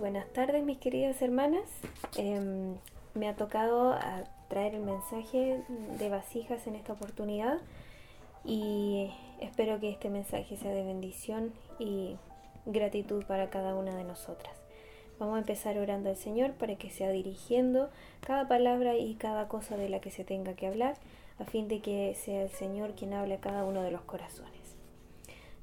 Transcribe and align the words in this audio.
Buenas 0.00 0.26
tardes 0.32 0.64
mis 0.64 0.78
queridas 0.78 1.20
hermanas. 1.22 1.62
Em, 2.16 2.74
me 3.14 3.28
ha 3.28 3.36
tocado 3.36 3.94
traer 4.48 4.74
el 4.74 4.82
mensaje 4.82 5.62
de 5.98 6.08
vasijas 6.08 6.66
en 6.66 6.74
esta 6.74 6.94
oportunidad 6.94 7.58
y 8.44 9.12
espero 9.40 9.78
que 9.80 9.90
este 9.90 10.10
mensaje 10.10 10.56
sea 10.56 10.72
de 10.72 10.82
bendición 10.84 11.52
y 11.78 12.16
gratitud 12.66 13.24
para 13.24 13.50
cada 13.50 13.74
una 13.74 13.94
de 13.94 14.04
nosotras. 14.04 14.54
Vamos 15.18 15.36
a 15.36 15.40
empezar 15.40 15.78
orando 15.78 16.08
al 16.08 16.16
Señor 16.16 16.52
para 16.52 16.76
que 16.76 16.90
sea 16.90 17.10
dirigiendo 17.10 17.90
cada 18.20 18.48
palabra 18.48 18.96
y 18.96 19.14
cada 19.14 19.48
cosa 19.48 19.76
de 19.76 19.88
la 19.88 20.00
que 20.00 20.10
se 20.10 20.24
tenga 20.24 20.54
que 20.54 20.66
hablar, 20.66 20.96
a 21.38 21.44
fin 21.44 21.68
de 21.68 21.80
que 21.80 22.14
sea 22.16 22.42
el 22.42 22.50
Señor 22.50 22.94
quien 22.94 23.12
hable 23.14 23.34
a 23.34 23.40
cada 23.40 23.64
uno 23.64 23.82
de 23.82 23.92
los 23.92 24.00
corazones. 24.02 24.53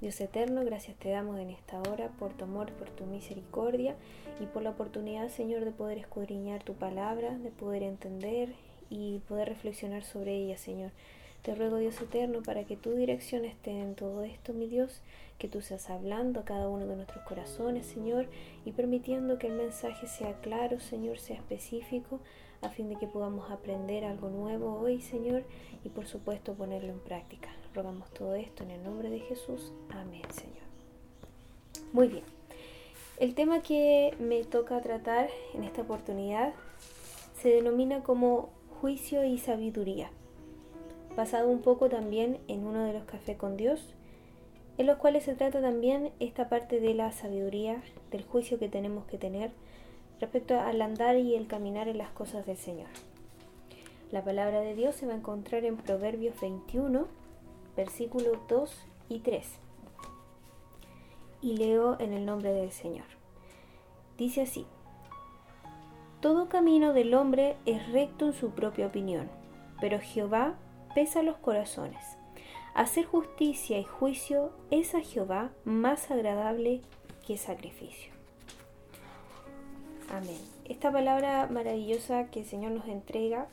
Dios 0.02 0.20
eterno, 0.20 0.66
gracias 0.66 0.98
te 0.98 1.10
damos 1.10 1.40
en 1.40 1.52
esta 1.52 1.80
hora 1.80 2.10
por 2.18 2.34
tu 2.34 2.46
amor, 2.46 2.72
por 2.72 2.90
tu 2.90 3.06
misericordia 3.06 3.96
y 4.40 4.48
por 4.48 4.64
la 4.64 4.72
oportunidad, 4.72 5.30
Señor, 5.30 5.64
de 5.64 5.70
poder 5.70 6.00
escudriñar 6.00 6.64
tu 6.64 6.74
palabra, 6.74 7.38
de 7.38 7.52
poder 7.52 7.84
entender 7.84 8.50
y 8.90 9.20
poder 9.28 9.50
reflexionar 9.50 10.04
sobre 10.04 10.36
ella, 10.36 10.58
Señor. 10.58 10.90
Te 11.44 11.54
ruego, 11.54 11.78
Dios 11.78 12.02
eterno, 12.02 12.42
para 12.42 12.64
que 12.64 12.78
tu 12.78 12.94
dirección 12.94 13.46
esté 13.46 13.80
en 13.80 13.94
todo 13.94 14.24
esto, 14.24 14.54
mi 14.54 14.66
Dios, 14.66 15.04
que 15.38 15.48
tú 15.48 15.62
seas 15.62 15.88
hablando 15.92 16.40
a 16.40 16.46
cada 16.46 16.68
uno 16.68 16.88
de 16.88 16.96
nuestros 16.96 17.24
corazones, 17.24 17.86
Señor, 17.86 18.26
y 18.66 18.72
permitiendo 18.72 19.38
que 19.38 19.48
el 19.48 19.54
mensaje 19.54 20.08
sea 20.08 20.34
claro, 20.42 20.80
Señor, 20.80 21.20
sea 21.20 21.36
específico, 21.36 22.20
a 22.62 22.70
fin 22.70 22.90
de 22.90 22.96
que 22.96 23.08
podamos 23.08 23.50
aprender 23.52 24.06
algo 24.06 24.30
nuevo 24.30 24.80
hoy, 24.80 25.02
Señor, 25.02 25.44
y 25.84 25.90
por 25.90 26.06
supuesto 26.06 26.54
ponerlo 26.54 26.90
en 26.92 27.00
práctica. 27.00 27.50
Rogamos 27.74 28.10
todo 28.12 28.36
esto 28.36 28.64
en 28.64 28.72
el 28.72 28.84
nombre 28.84 29.10
de 29.10 29.20
Jesús. 29.20 29.74
Amén, 29.90 30.24
Señor. 30.32 30.62
Muy 31.94 32.08
bien. 32.08 32.24
El 33.18 33.36
tema 33.36 33.62
que 33.62 34.16
me 34.20 34.44
toca 34.44 34.82
tratar 34.82 35.30
en 35.54 35.64
esta 35.64 35.82
oportunidad 35.82 36.54
se 37.40 37.50
denomina 37.50 38.04
como 38.04 38.50
juicio 38.82 39.24
y 39.24 39.38
sabiduría, 39.38 40.10
basado 41.16 41.50
un 41.50 41.62
poco 41.62 41.90
también 41.90 42.40
en 42.48 42.66
uno 42.66 42.84
de 42.84 42.94
los 42.94 43.04
cafés 43.04 43.38
con 43.38 43.58
Dios, 43.58 43.94
en 44.78 44.88
los 44.88 44.98
cuales 44.98 45.26
se 45.26 45.36
trata 45.36 45.62
también 45.62 46.12
esta 46.20 46.50
parte 46.50 46.80
de 46.80 46.94
la 46.94 47.12
sabiduría, 47.12 47.84
del 48.10 48.24
juicio 48.24 48.58
que 48.58 48.70
tenemos 48.70 49.06
que 49.06 49.18
tener 49.20 49.52
respecto 50.22 50.60
al 50.60 50.82
andar 50.82 51.18
y 51.18 51.36
el 51.36 51.48
caminar 51.48 51.88
en 51.88 51.98
las 51.98 52.12
cosas 52.12 52.46
del 52.46 52.56
Señor. 52.56 52.88
La 54.12 54.24
palabra 54.24 54.62
de 54.62 54.76
Dios 54.76 54.96
se 54.96 55.08
va 55.08 55.14
a 55.14 55.18
encontrar 55.18 55.66
en 55.66 55.78
Proverbios 55.78 56.40
21, 56.40 57.08
versículos 57.76 58.38
2 58.48 58.88
y 59.10 59.20
3. 59.20 59.48
Y 61.42 61.58
leo 61.58 62.00
en 62.00 62.14
el 62.14 62.26
nombre 62.26 62.54
del 62.54 62.72
Señor. 62.72 63.06
Dice 64.18 64.42
así, 64.44 64.68
Todo 66.20 66.50
camino 66.50 66.94
del 66.94 67.16
hombre 67.16 67.58
es 67.66 67.92
recto 67.92 68.28
en 68.28 68.34
su 68.34 68.52
propia 68.52 68.88
opinión, 68.88 69.28
pero 69.80 70.00
Jehová 70.00 70.54
pesa 70.94 71.24
los 71.24 71.38
corazones. 71.38 72.18
Hacer 72.76 73.06
justicia 73.06 73.80
y 73.80 73.84
juicio 73.84 74.52
es 74.70 74.94
a 74.94 75.02
Jehová 75.02 75.50
más 75.66 76.12
agradable 76.12 76.82
que 77.26 77.38
sacrificio. 77.38 78.21
Amén. 80.14 80.36
Esta 80.66 80.92
palabra 80.92 81.48
maravillosa 81.50 82.26
que 82.32 82.42
el 82.42 82.46
Señor 82.46 82.74
nos 82.74 82.86
entrega 82.88 83.48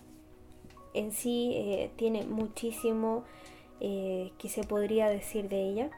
en 0.92 1.12
sí 1.12 1.52
eh, 1.54 1.92
tiene 1.94 2.24
muchísimo 2.24 3.22
eh, 3.78 4.32
que 4.38 4.48
se 4.48 4.64
podría 4.64 5.08
decir 5.08 5.48
de 5.48 5.62
ella. 5.62 5.90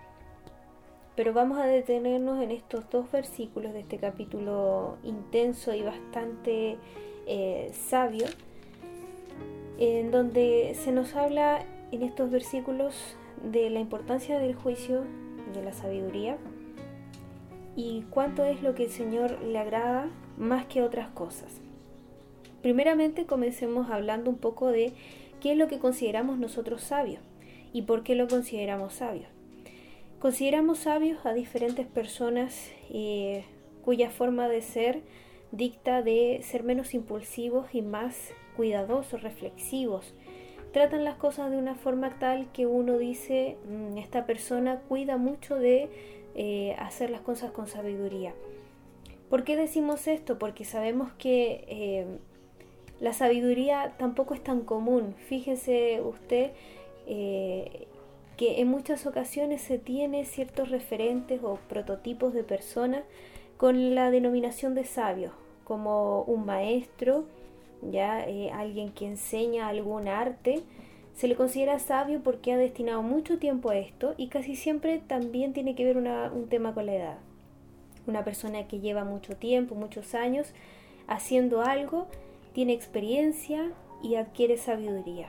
Pero 1.16 1.32
vamos 1.32 1.58
a 1.58 1.64
detenernos 1.64 2.42
en 2.42 2.50
estos 2.50 2.90
dos 2.90 3.10
versículos 3.10 3.72
de 3.72 3.80
este 3.80 3.96
capítulo 3.96 4.98
intenso 5.02 5.72
y 5.72 5.80
bastante 5.80 6.76
eh, 7.26 7.70
sabio, 7.72 8.26
en 9.78 10.10
donde 10.10 10.76
se 10.78 10.92
nos 10.92 11.14
habla 11.16 11.64
en 11.90 12.02
estos 12.02 12.30
versículos 12.30 13.16
de 13.42 13.70
la 13.70 13.80
importancia 13.80 14.38
del 14.38 14.54
juicio, 14.54 15.04
de 15.54 15.62
la 15.62 15.72
sabiduría, 15.72 16.36
y 17.76 18.04
cuánto 18.10 18.44
es 18.44 18.62
lo 18.62 18.74
que 18.74 18.84
el 18.84 18.90
Señor 18.90 19.40
le 19.40 19.58
agrada 19.58 20.10
más 20.36 20.66
que 20.66 20.82
otras 20.82 21.08
cosas. 21.08 21.60
Primeramente 22.62 23.24
comencemos 23.24 23.90
hablando 23.90 24.30
un 24.30 24.36
poco 24.36 24.68
de 24.68 24.92
qué 25.40 25.52
es 25.52 25.58
lo 25.58 25.68
que 25.68 25.78
consideramos 25.78 26.38
nosotros 26.38 26.82
sabios 26.82 27.22
y 27.72 27.82
por 27.82 28.02
qué 28.02 28.14
lo 28.14 28.28
consideramos 28.28 28.94
sabios. 28.94 29.28
Consideramos 30.18 30.80
sabios 30.80 31.24
a 31.24 31.32
diferentes 31.32 31.86
personas 31.86 32.70
eh, 32.90 33.44
cuya 33.82 34.10
forma 34.10 34.48
de 34.48 34.60
ser 34.60 35.00
dicta 35.52 36.02
de 36.02 36.40
ser 36.42 36.62
menos 36.62 36.94
impulsivos 36.94 37.74
y 37.74 37.82
más 37.82 38.32
cuidadosos, 38.56 39.22
reflexivos. 39.22 40.14
Tratan 40.72 41.04
las 41.04 41.16
cosas 41.16 41.50
de 41.50 41.56
una 41.56 41.74
forma 41.74 42.18
tal 42.18 42.52
que 42.52 42.66
uno 42.66 42.98
dice, 42.98 43.56
mm, 43.68 43.98
esta 43.98 44.26
persona 44.26 44.80
cuida 44.88 45.16
mucho 45.16 45.56
de 45.56 45.88
eh, 46.34 46.76
hacer 46.78 47.10
las 47.10 47.22
cosas 47.22 47.50
con 47.50 47.66
sabiduría. 47.66 48.34
¿Por 49.30 49.44
qué 49.44 49.56
decimos 49.56 50.08
esto? 50.08 50.40
Porque 50.40 50.64
sabemos 50.64 51.12
que 51.12 51.64
eh, 51.68 52.18
la 52.98 53.12
sabiduría 53.12 53.94
tampoco 53.96 54.34
es 54.34 54.42
tan 54.42 54.62
común. 54.62 55.14
Fíjese 55.28 56.02
usted 56.02 56.50
eh, 57.06 57.86
que 58.36 58.60
en 58.60 58.66
muchas 58.66 59.06
ocasiones 59.06 59.62
se 59.62 59.78
tiene 59.78 60.24
ciertos 60.24 60.70
referentes 60.70 61.40
o 61.44 61.60
prototipos 61.68 62.34
de 62.34 62.42
personas 62.42 63.04
con 63.56 63.94
la 63.94 64.10
denominación 64.10 64.74
de 64.74 64.84
sabios, 64.84 65.32
como 65.62 66.22
un 66.22 66.44
maestro, 66.44 67.24
ya 67.82 68.26
eh, 68.26 68.50
alguien 68.50 68.90
que 68.90 69.06
enseña 69.06 69.68
algún 69.68 70.08
arte, 70.08 70.64
se 71.14 71.28
le 71.28 71.36
considera 71.36 71.78
sabio 71.78 72.20
porque 72.24 72.52
ha 72.52 72.56
destinado 72.56 73.02
mucho 73.02 73.38
tiempo 73.38 73.70
a 73.70 73.76
esto 73.76 74.14
y 74.16 74.26
casi 74.26 74.56
siempre 74.56 74.98
también 74.98 75.52
tiene 75.52 75.76
que 75.76 75.84
ver 75.84 75.98
un 75.98 76.48
tema 76.48 76.74
con 76.74 76.86
la 76.86 76.94
edad. 76.96 77.29
Una 78.06 78.24
persona 78.24 78.66
que 78.66 78.80
lleva 78.80 79.04
mucho 79.04 79.36
tiempo, 79.36 79.74
muchos 79.74 80.14
años 80.14 80.52
haciendo 81.06 81.62
algo, 81.62 82.06
tiene 82.52 82.72
experiencia 82.72 83.72
y 84.02 84.14
adquiere 84.14 84.56
sabiduría. 84.56 85.28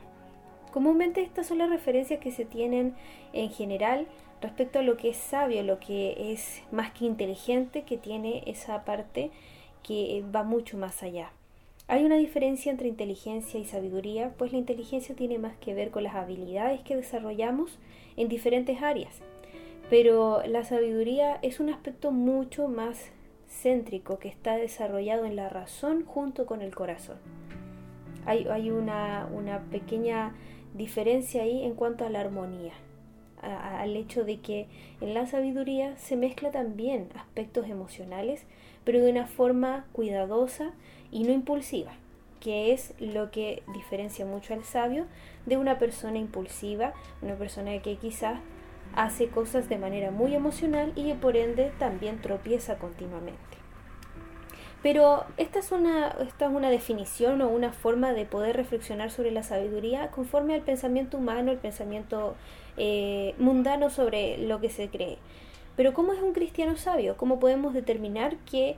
Comúnmente 0.72 1.22
estas 1.22 1.48
son 1.48 1.58
las 1.58 1.70
referencias 1.70 2.20
que 2.20 2.32
se 2.32 2.46
tienen 2.46 2.96
en 3.34 3.50
general 3.50 4.08
respecto 4.42 4.80
a 4.80 4.84
lo 4.84 4.98
que 4.98 5.10
es 5.10 5.18
sabio, 5.18 5.64
lo 5.64 5.80
que 5.80 6.32
es 6.32 6.64
más 6.72 6.92
que 6.92 7.06
inteligente, 7.06 7.84
que 7.84 7.98
tiene 7.98 8.44
esa 8.48 8.86
parte 8.86 9.32
que 9.84 10.24
va 10.34 10.44
mucho 10.44 10.78
más 10.78 11.04
allá. 11.04 11.32
Hay 11.88 12.06
una 12.06 12.16
diferencia 12.16 12.72
entre 12.72 12.88
inteligencia 12.88 13.60
y 13.60 13.66
sabiduría, 13.66 14.34
pues 14.38 14.54
la 14.54 14.60
inteligencia 14.60 15.14
tiene 15.14 15.38
más 15.38 15.58
que 15.58 15.74
ver 15.74 15.92
con 15.92 16.04
las 16.04 16.16
habilidades 16.16 16.82
que 16.82 16.96
desarrollamos 16.96 17.78
en 18.16 18.30
diferentes 18.30 18.82
áreas, 18.82 19.20
pero 19.92 20.42
la 20.48 20.64
sabiduría 20.64 21.38
es 21.42 21.60
un 21.60 21.70
aspecto 21.70 22.14
mucho 22.14 22.70
más 22.70 23.12
céntrico 23.50 24.20
que 24.20 24.30
está 24.30 24.56
desarrollado 24.56 25.26
en 25.26 25.36
la 25.36 25.50
razón 25.50 26.06
junto 26.06 26.46
con 26.46 26.62
el 26.62 26.74
corazón. 26.74 27.18
Hay, 28.26 28.70
una 28.70 29.28
pequeña 29.70 30.34
diferencia 30.74 31.44
ahí 31.44 31.66
en 31.66 31.76
cuanto 31.76 32.06
a 32.06 32.10
la 32.10 32.22
armonía, 32.22 32.72
al 33.42 33.98
hecho 33.98 34.24
de 34.24 34.40
que 34.40 34.68
en 35.02 35.14
la 35.14 35.26
sabiduría 35.26 35.98
se 35.98 36.16
mezcla 36.16 36.52
también 36.52 37.10
aspectos 37.16 37.68
emocionales, 37.68 38.46
pero 38.86 39.04
de 39.04 39.12
una 39.12 39.28
forma 39.28 39.86
cuidadosa 39.92 40.72
y 41.12 41.26
no 41.26 41.34
impulsiva, 41.34 41.92
que 42.40 42.72
es 42.72 42.94
lo 42.98 43.30
que 43.30 43.62
diferencia 43.74 44.26
mucho 44.26 44.54
al 44.54 44.64
sabio 44.64 45.06
de 45.46 45.58
una 45.58 45.80
persona 45.80 46.18
impulsiva, 46.18 46.94
una 47.22 47.36
persona 47.36 47.78
que 47.82 47.98
quizás 47.98 48.40
hace 48.96 49.28
cosas 49.28 49.70
de 49.70 49.78
manera 49.78 50.12
muy 50.12 50.36
emocional 50.36 50.92
y 50.96 51.14
por 51.14 51.38
ende 51.38 51.72
también 51.80 52.22
tropieza 52.22 52.78
continuamente. 52.78 53.62
Pero 54.84 55.26
esta 55.38 55.60
es, 55.60 55.72
una, 55.72 56.08
esta 56.22 56.46
es 56.46 56.52
una 56.52 56.72
definición 56.72 57.42
o 57.42 57.50
una 57.50 57.72
forma 57.72 58.14
de 58.14 58.26
poder 58.26 58.56
reflexionar 58.56 59.12
sobre 59.12 59.30
la 59.30 59.44
sabiduría 59.44 60.10
conforme 60.10 60.56
al 60.56 60.62
pensamiento 60.62 61.18
humano, 61.18 61.52
el 61.52 61.60
pensamiento 61.60 62.36
eh, 62.78 63.36
mundano 63.38 63.92
sobre 63.92 64.40
lo 64.40 64.60
que 64.60 64.70
se 64.70 64.90
cree. 64.90 65.20
Pero 65.76 65.94
¿cómo 65.94 66.14
es 66.14 66.22
un 66.22 66.34
cristiano 66.34 66.76
sabio? 66.78 67.16
¿Cómo 67.16 67.40
podemos 67.40 67.74
determinar 67.74 68.38
que 68.38 68.76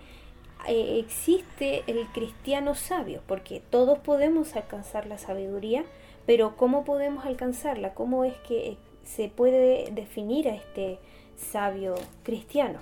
eh, 0.68 1.00
existe 1.00 1.84
el 1.88 2.06
cristiano 2.08 2.76
sabio? 2.76 3.22
Porque 3.26 3.62
todos 3.70 3.98
podemos 4.00 4.58
alcanzar 4.58 5.06
la 5.06 5.18
sabiduría, 5.18 5.86
pero 6.26 6.58
¿cómo 6.58 6.84
podemos 6.84 7.26
alcanzarla? 7.26 7.94
¿Cómo 7.94 8.26
es 8.26 8.36
que 8.48 8.78
se 9.04 9.30
puede 9.30 9.92
definir 9.92 10.48
a 10.48 10.56
este 10.56 11.00
sabio 11.36 11.96
cristiano? 12.24 12.80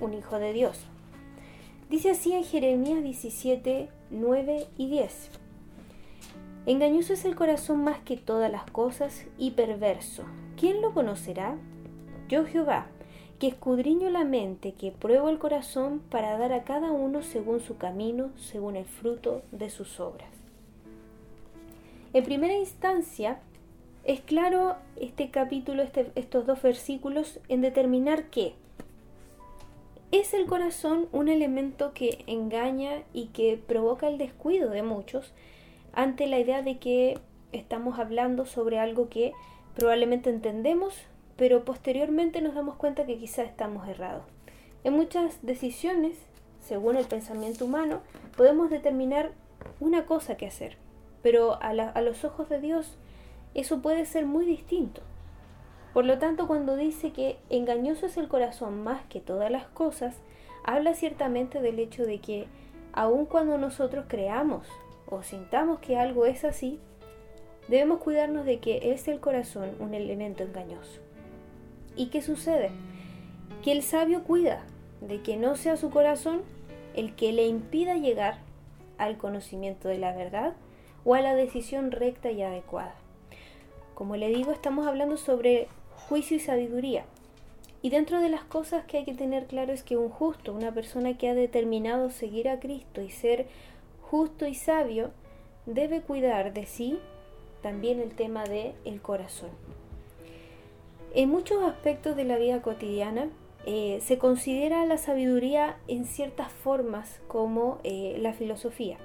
Un 0.00 0.14
hijo 0.14 0.38
de 0.38 0.52
Dios, 0.52 0.86
Dice 1.92 2.08
así 2.08 2.32
en 2.32 2.42
Jeremías 2.42 3.02
17, 3.02 3.90
9 4.08 4.66
y 4.78 4.88
10. 4.88 5.30
Engañoso 6.64 7.12
es 7.12 7.26
el 7.26 7.36
corazón 7.36 7.84
más 7.84 8.00
que 8.00 8.16
todas 8.16 8.50
las 8.50 8.64
cosas 8.64 9.26
y 9.36 9.50
perverso. 9.50 10.24
¿Quién 10.58 10.80
lo 10.80 10.94
conocerá? 10.94 11.58
Yo 12.30 12.46
Jehová, 12.46 12.86
que 13.38 13.48
escudriño 13.48 14.08
la 14.08 14.24
mente, 14.24 14.72
que 14.72 14.90
pruebo 14.90 15.28
el 15.28 15.38
corazón 15.38 16.00
para 16.08 16.38
dar 16.38 16.54
a 16.54 16.64
cada 16.64 16.92
uno 16.92 17.20
según 17.20 17.60
su 17.60 17.76
camino, 17.76 18.30
según 18.38 18.76
el 18.76 18.86
fruto 18.86 19.42
de 19.52 19.68
sus 19.68 20.00
obras. 20.00 20.30
En 22.14 22.24
primera 22.24 22.54
instancia, 22.54 23.40
es 24.04 24.20
claro 24.20 24.76
este 24.96 25.30
capítulo, 25.30 25.82
este, 25.82 26.10
estos 26.14 26.46
dos 26.46 26.60
versículos, 26.62 27.40
en 27.48 27.60
determinar 27.60 28.24
que 28.30 28.54
es 30.10 30.34
el 30.34 30.46
corazón 30.46 31.08
un 31.12 31.28
elemento 31.28 31.92
que 31.94 32.24
engaña 32.26 33.02
y 33.12 33.26
que 33.28 33.60
provoca 33.66 34.08
el 34.08 34.18
descuido 34.18 34.70
de 34.70 34.82
muchos 34.82 35.32
ante 35.94 36.26
la 36.26 36.38
idea 36.38 36.62
de 36.62 36.78
que 36.78 37.18
estamos 37.52 37.98
hablando 37.98 38.44
sobre 38.44 38.78
algo 38.78 39.08
que 39.08 39.32
probablemente 39.74 40.30
entendemos, 40.30 40.94
pero 41.36 41.64
posteriormente 41.64 42.42
nos 42.42 42.54
damos 42.54 42.76
cuenta 42.76 43.06
que 43.06 43.18
quizás 43.18 43.46
estamos 43.46 43.88
errados. 43.88 44.24
En 44.84 44.94
muchas 44.94 45.38
decisiones, 45.42 46.18
según 46.60 46.96
el 46.96 47.06
pensamiento 47.06 47.64
humano, 47.64 48.00
podemos 48.36 48.68
determinar 48.68 49.32
una 49.80 50.06
cosa 50.06 50.36
que 50.36 50.46
hacer, 50.46 50.76
pero 51.22 51.58
a 51.62 51.72
los 52.02 52.24
ojos 52.24 52.48
de 52.48 52.60
Dios 52.60 52.98
eso 53.54 53.82
puede 53.82 54.04
ser 54.06 54.26
muy 54.26 54.44
distinto. 54.44 55.02
Por 55.92 56.04
lo 56.06 56.18
tanto, 56.18 56.46
cuando 56.46 56.76
dice 56.76 57.12
que 57.12 57.38
engañoso 57.50 58.06
es 58.06 58.16
el 58.16 58.28
corazón 58.28 58.82
más 58.82 59.04
que 59.06 59.20
todas 59.20 59.50
las 59.50 59.66
cosas, 59.66 60.16
habla 60.64 60.94
ciertamente 60.94 61.60
del 61.60 61.78
hecho 61.78 62.04
de 62.04 62.18
que 62.18 62.46
aun 62.92 63.26
cuando 63.26 63.58
nosotros 63.58 64.06
creamos 64.08 64.66
o 65.06 65.22
sintamos 65.22 65.80
que 65.80 65.98
algo 65.98 66.24
es 66.24 66.44
así, 66.44 66.80
debemos 67.68 68.00
cuidarnos 68.00 68.46
de 68.46 68.58
que 68.58 68.92
es 68.92 69.06
el 69.08 69.20
corazón 69.20 69.70
un 69.80 69.94
elemento 69.94 70.42
engañoso. 70.42 71.00
¿Y 71.94 72.06
qué 72.06 72.22
sucede? 72.22 72.70
Que 73.62 73.72
el 73.72 73.82
sabio 73.82 74.24
cuida 74.24 74.64
de 75.00 75.20
que 75.20 75.36
no 75.36 75.56
sea 75.56 75.76
su 75.76 75.90
corazón 75.90 76.42
el 76.94 77.14
que 77.14 77.32
le 77.32 77.46
impida 77.46 77.96
llegar 77.96 78.38
al 78.98 79.18
conocimiento 79.18 79.88
de 79.88 79.98
la 79.98 80.14
verdad 80.14 80.54
o 81.04 81.14
a 81.14 81.20
la 81.20 81.34
decisión 81.34 81.90
recta 81.90 82.30
y 82.30 82.42
adecuada. 82.42 82.94
Como 83.94 84.16
le 84.16 84.28
digo, 84.28 84.52
estamos 84.52 84.86
hablando 84.86 85.16
sobre 85.16 85.68
juicio 86.08 86.36
y 86.36 86.40
sabiduría. 86.40 87.04
Y 87.82 87.90
dentro 87.90 88.20
de 88.20 88.28
las 88.28 88.44
cosas 88.44 88.84
que 88.84 88.98
hay 88.98 89.04
que 89.04 89.14
tener 89.14 89.46
claro 89.46 89.72
es 89.72 89.82
que 89.82 89.96
un 89.96 90.08
justo, 90.08 90.52
una 90.52 90.72
persona 90.72 91.18
que 91.18 91.28
ha 91.28 91.34
determinado 91.34 92.10
seguir 92.10 92.48
a 92.48 92.60
Cristo 92.60 93.02
y 93.02 93.10
ser 93.10 93.46
justo 94.02 94.46
y 94.46 94.54
sabio, 94.54 95.10
debe 95.66 96.00
cuidar 96.00 96.52
de 96.52 96.66
sí 96.66 96.98
también 97.60 98.00
el 98.00 98.14
tema 98.14 98.44
del 98.44 98.74
el 98.84 99.00
corazón. 99.00 99.50
En 101.14 101.28
muchos 101.28 101.62
aspectos 101.62 102.16
de 102.16 102.24
la 102.24 102.38
vida 102.38 102.62
cotidiana 102.62 103.28
eh, 103.66 103.98
se 104.00 104.18
considera 104.18 104.86
la 104.86 104.96
sabiduría 104.96 105.76
en 105.86 106.04
ciertas 106.04 106.50
formas 106.50 107.20
como 107.28 107.78
eh, 107.84 108.16
la 108.20 108.32
filosofía. 108.32 108.98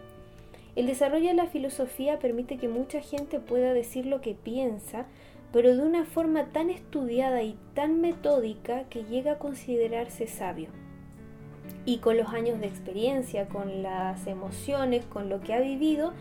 El 0.77 0.85
desarrollo 0.85 1.29
de 1.29 1.33
la 1.33 1.47
filosofía 1.47 2.19
permite 2.19 2.57
que 2.57 2.67
mucha 2.67 3.01
gente 3.01 3.39
pueda 3.39 3.73
decir 3.73 4.05
lo 4.05 4.21
que 4.21 4.35
piensa, 4.35 5.07
pero 5.51 5.75
de 5.75 5.81
una 5.81 6.05
forma 6.05 6.51
tan 6.51 6.69
estudiada 6.69 7.41
y 7.41 7.57
tan 7.73 7.99
metódica 7.99 8.83
que 8.83 9.03
llega 9.03 9.31
a 9.31 9.39
considerarse 9.39 10.27
sabio. 10.27 10.69
Y 11.83 11.97
con 11.97 12.15
los 12.15 12.27
años 12.27 12.59
de 12.59 12.67
experiencia, 12.67 13.47
con 13.49 13.81
las 13.81 14.27
emociones, 14.27 15.03
con 15.05 15.29
lo 15.29 15.41
que 15.41 15.55
ha 15.55 15.59
vivido, 15.59 16.13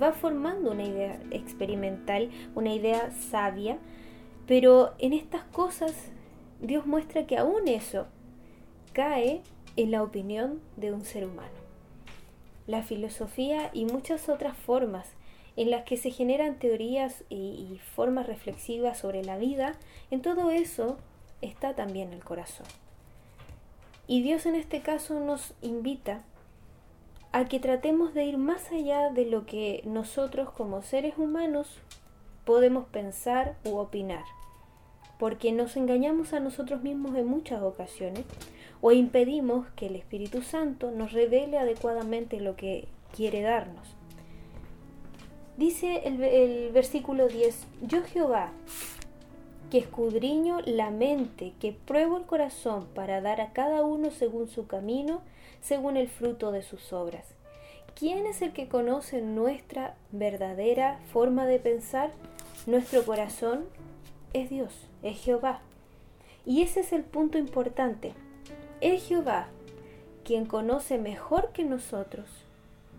va 0.00 0.12
formando 0.12 0.70
una 0.70 0.84
idea 0.84 1.18
experimental, 1.32 2.30
una 2.54 2.72
idea 2.72 3.10
sabia, 3.10 3.78
pero 4.46 4.94
en 5.00 5.12
estas 5.12 5.42
cosas 5.42 6.12
Dios 6.60 6.86
muestra 6.86 7.26
que 7.26 7.36
aún 7.36 7.66
eso 7.66 8.06
cae 8.92 9.42
en 9.76 9.90
la 9.90 10.04
opinión 10.04 10.60
de 10.76 10.92
un 10.92 11.04
ser 11.04 11.26
humano 11.26 11.63
la 12.66 12.82
filosofía 12.82 13.70
y 13.72 13.84
muchas 13.84 14.28
otras 14.28 14.56
formas 14.56 15.08
en 15.56 15.70
las 15.70 15.84
que 15.84 15.96
se 15.96 16.10
generan 16.10 16.58
teorías 16.58 17.24
y, 17.28 17.80
formas 17.94 18.26
reflexivas 18.26 18.98
sobre 18.98 19.22
la 19.22 19.38
vida, 19.38 19.74
en 20.10 20.20
todo 20.20 20.50
eso 20.50 20.96
está 21.42 21.74
también 21.74 22.12
el 22.12 22.24
corazón. 22.24 22.66
Y 24.06 24.22
Dios 24.22 24.46
en 24.46 24.56
este 24.56 24.80
caso 24.80 25.20
nos 25.20 25.54
invita 25.62 26.22
a 27.32 27.46
que 27.46 27.60
tratemos 27.60 28.14
de 28.14 28.24
ir 28.24 28.36
más 28.36 28.70
allá 28.72 29.10
de 29.10 29.26
lo 29.26 29.46
que 29.46 29.82
nosotros 29.84 30.50
como 30.50 30.82
seres 30.82 31.14
humanos 31.16 31.78
podemos 32.44 32.86
pensar 32.86 33.56
u 33.64 33.76
opinar, 33.76 34.24
porque 35.18 35.52
nos 35.52 35.76
engañamos 35.76 36.32
a 36.32 36.40
nosotros 36.40 36.82
mismos 36.82 37.16
en 37.16 37.26
muchas 37.26 37.62
ocasiones 37.62 38.24
o 38.86 38.92
impedimos 38.92 39.66
que 39.76 39.86
el 39.86 39.96
Espíritu 39.96 40.42
Santo 40.42 40.90
nos 40.90 41.12
revele 41.12 41.56
adecuadamente 41.56 42.38
lo 42.38 42.54
que 42.54 42.86
quiere 43.16 43.40
darnos. 43.40 43.96
Dice 45.56 46.02
el, 46.04 46.70
versículo 46.70 47.28
10, 47.28 47.66
yo 47.80 48.02
Jehová, 48.02 48.52
que 49.70 49.78
escudriño 49.78 50.60
la 50.66 50.90
mente, 50.90 51.54
que 51.60 51.72
pruebo 51.72 52.18
el 52.18 52.24
corazón 52.24 52.86
para 52.94 53.22
dar 53.22 53.40
a 53.40 53.54
cada 53.54 53.84
uno 53.84 54.10
según 54.10 54.48
su 54.48 54.66
camino, 54.66 55.22
según 55.62 55.96
el 55.96 56.08
fruto 56.08 56.52
de 56.52 56.60
sus 56.60 56.92
obras. 56.92 57.24
¿Quién 57.98 58.26
es 58.26 58.42
el 58.42 58.52
que 58.52 58.68
conoce 58.68 59.22
nuestra 59.22 59.94
verdadera 60.12 61.00
forma 61.10 61.46
de 61.46 61.58
pensar? 61.58 62.10
Nuestro 62.66 63.02
corazón 63.06 63.64
es 64.34 64.50
Dios, 64.50 64.74
es 65.02 65.18
Jehová. 65.24 65.62
Y 66.44 66.60
ese 66.60 66.80
es 66.80 66.92
el 66.92 67.02
punto 67.02 67.38
importante. 67.38 68.12
Es 68.84 69.08
Jehová 69.08 69.46
quien 70.26 70.44
conoce 70.44 70.98
mejor 70.98 71.52
que 71.52 71.64
nosotros 71.64 72.28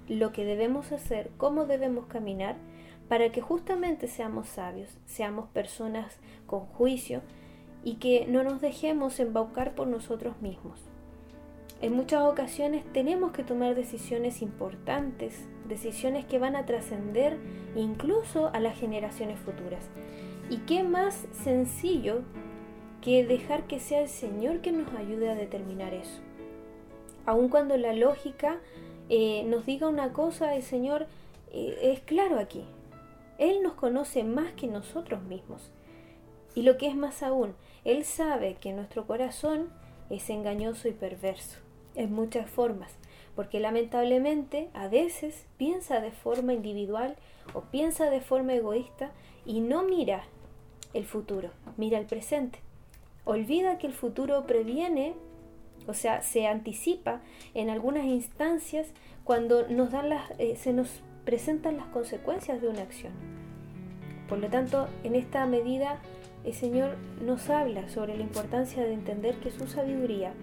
lo 0.07 0.31
que 0.31 0.43
debemos 0.43 0.91
hacer, 0.91 1.29
cómo 1.37 1.67
debemos 1.67 2.07
caminar, 2.07 2.55
para 3.07 3.31
que 3.31 3.39
justamente 3.39 4.07
seamos 4.07 4.47
sabios, 4.47 4.89
seamos 5.05 5.47
personas 5.49 6.17
con 6.47 6.61
juicio 6.61 7.21
y 7.83 7.97
que 7.97 8.25
no 8.25 8.41
nos 8.41 8.61
dejemos 8.61 9.19
embaucar 9.19 9.75
por 9.75 9.85
nosotros 9.85 10.41
mismos. 10.41 10.79
En 11.81 11.93
muchas 11.93 12.23
ocasiones 12.23 12.83
tenemos 12.91 13.31
que 13.31 13.43
tomar 13.43 13.75
decisiones 13.75 14.41
importantes, 14.41 15.45
decisiones 15.67 16.25
que 16.25 16.39
van 16.39 16.55
a 16.55 16.65
trascender 16.65 17.37
incluso 17.75 18.49
a 18.55 18.59
las 18.59 18.75
generaciones 18.75 19.37
futuras. 19.37 19.87
¿Y 20.49 20.57
qué 20.65 20.81
más 20.81 21.27
sencillo 21.43 22.23
que 23.05 23.23
dejar 23.23 23.67
que 23.67 23.79
sea 23.79 24.01
el 24.01 24.09
Señor 24.09 24.61
que 24.61 24.71
nos 24.71 24.91
ayude 24.95 25.29
a 25.29 25.35
determinar 25.35 25.93
eso. 25.93 26.21
Aun 27.27 27.49
cuando 27.49 27.77
la 27.77 27.93
lógica 27.93 28.59
eh, 29.09 29.43
nos 29.45 29.67
diga 29.67 29.87
una 29.87 30.11
cosa, 30.11 30.55
el 30.55 30.63
Señor 30.63 31.05
eh, 31.51 31.77
es 31.93 31.99
claro 31.99 32.39
aquí. 32.39 32.65
Él 33.37 33.61
nos 33.61 33.73
conoce 33.73 34.23
más 34.23 34.53
que 34.53 34.65
nosotros 34.65 35.21
mismos. 35.21 35.69
Y 36.55 36.63
lo 36.63 36.77
que 36.77 36.87
es 36.87 36.95
más 36.95 37.21
aún, 37.21 37.53
Él 37.83 38.05
sabe 38.05 38.55
que 38.55 38.73
nuestro 38.73 39.05
corazón 39.05 39.69
es 40.09 40.27
engañoso 40.31 40.87
y 40.87 40.93
perverso, 40.93 41.59
en 41.93 42.11
muchas 42.11 42.49
formas, 42.49 42.91
porque 43.35 43.59
lamentablemente 43.59 44.69
a 44.73 44.87
veces 44.87 45.45
piensa 45.57 46.01
de 46.01 46.09
forma 46.09 46.53
individual 46.53 47.17
o 47.53 47.61
piensa 47.61 48.09
de 48.09 48.21
forma 48.21 48.55
egoísta 48.55 49.11
y 49.45 49.59
no 49.59 49.83
mira 49.83 50.23
el 50.95 51.05
futuro, 51.05 51.51
mira 51.77 51.99
el 51.99 52.07
presente 52.07 52.64
olvida 53.25 53.77
que 53.77 53.87
el 53.87 53.93
futuro 53.93 54.45
previene, 54.45 55.13
o 55.87 55.93
sea, 55.93 56.21
se 56.21 56.47
anticipa 56.47 57.21
en 57.53 57.69
algunas 57.69 58.05
instancias 58.05 58.87
cuando 59.23 59.67
nos 59.67 59.91
dan 59.91 60.09
las, 60.09 60.31
eh, 60.39 60.55
se 60.55 60.71
nos 60.71 61.01
presentan 61.25 61.77
las 61.77 61.87
consecuencias 61.87 62.61
de 62.61 62.69
una 62.69 62.81
acción. 62.81 63.13
Por 64.29 64.39
lo 64.39 64.47
tanto, 64.49 64.87
en 65.03 65.15
esta 65.15 65.45
medida, 65.45 65.99
el 66.43 66.53
Señor 66.53 66.95
nos 67.21 67.49
habla 67.49 67.89
sobre 67.89 68.15
la 68.15 68.23
importancia 68.23 68.83
de 68.83 68.93
entender 68.93 69.35
que 69.39 69.51
su 69.51 69.67
sabiduría 69.67 70.33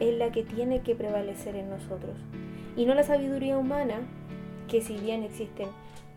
es 0.00 0.16
la 0.16 0.30
que 0.30 0.42
tiene 0.42 0.82
que 0.82 0.94
prevalecer 0.94 1.56
en 1.56 1.70
nosotros. 1.70 2.16
Y 2.76 2.84
no 2.84 2.94
la 2.94 3.02
sabiduría 3.02 3.58
humana, 3.58 4.00
que 4.68 4.80
si 4.80 4.96
bien 4.96 5.22
existen 5.22 5.68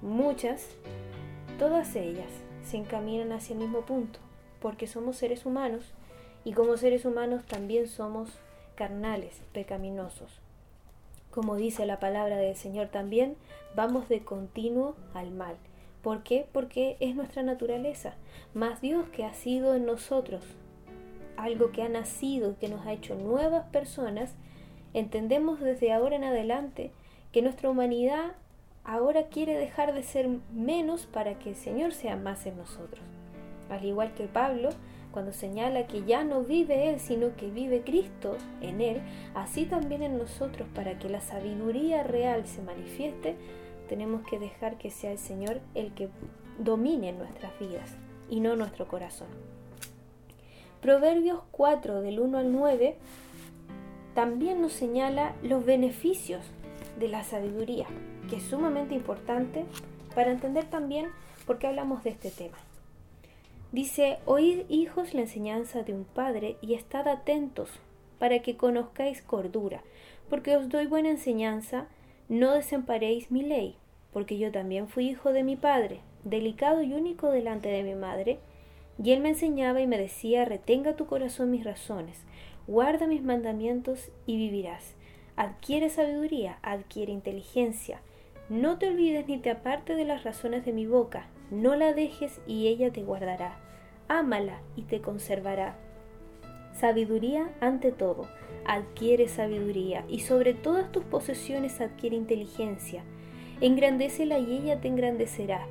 muchas, 0.02 0.68
todas 1.58 1.96
ellas 1.96 2.30
se 2.64 2.78
encaminan 2.78 3.32
hacia 3.32 3.54
el 3.54 3.60
mismo 3.60 3.82
punto, 3.82 4.20
porque 4.62 4.88
somos 4.88 5.18
seres 5.18 5.46
humanos 5.46 5.94
y 6.44 6.54
como 6.54 6.78
seres 6.78 7.06
humanos 7.06 7.46
también 7.46 7.88
somos 7.88 8.30
carnales, 8.76 9.42
pecaminosos. 9.54 10.40
Como 11.32 11.56
dice 11.56 11.86
la 11.86 12.00
palabra 12.00 12.38
del 12.38 12.56
Señor 12.56 12.88
también, 12.88 13.36
vamos 13.76 14.10
de 14.10 14.24
continuo 14.24 14.96
al 15.14 15.32
mal. 15.32 15.58
¿Por 16.02 16.24
qué? 16.24 16.48
Porque 16.52 16.98
es 17.00 17.16
nuestra 17.16 17.44
naturaleza. 17.44 18.16
Más 18.54 18.82
Dios 18.82 19.08
que 19.10 19.26
ha 19.26 19.34
sido 19.34 19.76
en 19.76 19.86
nosotros 19.86 20.44
algo 21.36 21.72
que 21.72 21.84
ha 21.84 21.90
nacido, 21.90 22.58
que 22.60 22.68
nos 22.68 22.86
ha 22.86 22.94
hecho 22.94 23.16
nuevas 23.16 23.66
personas, 23.68 24.36
entendemos 24.94 25.60
desde 25.60 25.94
ahora 25.94 26.16
en 26.16 26.24
adelante 26.24 26.92
que 27.32 27.42
nuestra 27.42 27.70
humanidad 27.70 28.34
ahora 28.84 29.28
quiere 29.28 29.58
dejar 29.58 29.94
de 29.94 30.04
ser 30.04 30.28
menos 30.54 31.06
para 31.06 31.38
que 31.38 31.50
el 31.50 31.56
Señor 31.56 31.94
sea 31.94 32.16
más 32.16 32.46
en 32.46 32.58
nosotros. 32.58 33.04
Al 33.70 33.86
igual 33.86 34.14
que 34.14 34.26
Pablo, 34.26 34.70
cuando 35.12 35.34
señala 35.34 35.88
que 35.88 36.04
ya 36.04 36.24
no 36.24 36.42
vive 36.42 36.90
Él, 36.90 37.00
sino 37.00 37.36
que 37.36 37.50
vive 37.50 37.82
Cristo 37.82 38.38
en 38.62 38.82
Él, 38.82 39.02
así 39.34 39.66
también 39.66 40.04
en 40.04 40.18
nosotros, 40.18 40.68
para 40.74 41.00
que 41.00 41.10
la 41.10 41.22
sabiduría 41.22 42.04
real 42.04 42.46
se 42.48 42.62
manifieste, 42.62 43.36
tenemos 43.88 44.22
que 44.28 44.40
dejar 44.40 44.78
que 44.78 44.92
sea 44.92 45.12
el 45.12 45.18
Señor 45.18 45.62
el 45.74 45.94
que 45.94 46.10
domine 46.60 47.12
nuestras 47.12 47.58
vidas 47.60 47.96
y 48.30 48.40
no 48.40 48.56
nuestro 48.56 48.88
corazón. 48.88 49.28
Proverbios 50.82 51.42
4 51.52 52.02
del 52.02 52.20
1 52.20 52.38
al 52.38 52.52
9 52.52 52.96
también 54.14 54.62
nos 54.62 54.74
señala 54.74 55.34
los 55.44 55.66
beneficios 55.66 56.46
de 57.00 57.08
la 57.08 57.24
sabiduría, 57.24 57.88
que 58.30 58.38
es 58.38 58.44
sumamente 58.44 58.94
importante 58.94 59.66
para 60.16 60.32
entender 60.32 60.66
también 60.66 61.08
por 61.46 61.58
qué 61.58 61.68
hablamos 61.68 62.04
de 62.04 62.12
este 62.12 62.30
tema. 62.30 62.58
Dice, 63.72 64.18
oíd 64.26 64.62
hijos 64.68 65.14
la 65.14 65.22
enseñanza 65.22 65.84
de 65.84 65.94
un 65.94 66.04
padre 66.04 66.58
y 66.60 66.74
estad 66.74 67.08
atentos 67.08 67.70
para 68.18 68.40
que 68.40 68.58
conozcáis 68.58 69.22
cordura, 69.22 69.84
porque 70.28 70.58
os 70.58 70.70
doy 70.70 70.88
buena 70.88 71.10
enseñanza, 71.10 71.88
no 72.30 72.54
desemparéis 72.54 73.30
mi 73.30 73.44
ley, 73.44 73.76
porque 74.12 74.40
yo 74.40 74.52
también 74.52 74.88
fui 74.88 75.08
hijo 75.08 75.34
de 75.34 75.44
mi 75.44 75.56
padre, 75.56 76.00
delicado 76.24 76.82
y 76.82 76.94
único 76.94 77.30
delante 77.30 77.70
de 77.70 77.84
mi 77.84 77.94
madre, 77.94 78.40
y 79.02 79.12
él 79.12 79.22
me 79.22 79.30
enseñaba 79.30 79.82
y 79.82 79.88
me 79.88 80.00
decía, 80.00 80.46
retenga 80.46 80.96
tu 80.96 81.06
corazón 81.06 81.52
mis 81.52 81.64
razones, 81.64 82.24
guarda 82.66 83.06
mis 83.06 83.22
mandamientos 83.22 84.10
y 84.26 84.36
vivirás. 84.38 84.96
Adquiere 85.36 85.90
sabiduría, 85.90 86.58
adquiere 86.64 87.14
inteligencia. 87.14 88.02
No 88.50 88.78
te 88.78 88.90
olvides 88.90 89.28
ni 89.28 89.38
te 89.38 89.52
aparte 89.52 89.96
de 89.96 90.06
las 90.06 90.24
razones 90.24 90.66
de 90.66 90.74
mi 90.74 90.86
boca, 90.86 91.28
no 91.52 91.76
la 91.76 91.94
dejes 91.94 92.40
y 92.48 92.68
ella 92.68 92.92
te 92.92 93.04
guardará. 93.04 93.58
Ámala 94.08 94.62
y 94.76 94.84
te 94.84 95.02
conservará. 95.02 95.76
Sabiduría 96.74 97.50
ante 97.60 97.92
todo, 97.92 98.28
adquiere 98.66 99.28
sabiduría 99.28 100.06
y 100.08 100.22
sobre 100.22 100.54
todas 100.54 100.92
tus 100.92 101.04
posesiones 101.04 101.82
adquiere 101.82 102.16
inteligencia. 102.16 103.04
Engrandécela 103.62 104.40
y 104.40 104.58
ella 104.58 104.80
te 104.80 104.88
engrandecerá. 104.88 105.66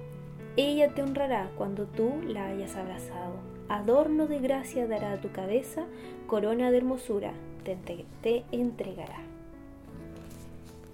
Ella 0.57 0.95
te 0.95 1.03
honrará 1.03 1.51
cuando 1.57 1.87
tú 1.87 2.21
la 2.27 2.47
hayas 2.47 2.77
abrazado. 2.77 3.35
Adorno 3.69 4.27
de 4.27 4.41
gracia 4.41 4.87
dará 4.87 5.13
a 5.13 5.21
tu 5.21 5.31
cabeza, 5.31 5.85
corona 6.27 6.71
de 6.71 6.79
hermosura 6.79 7.33
te, 7.77 8.05
te 8.23 8.45
entregará. 8.53 9.19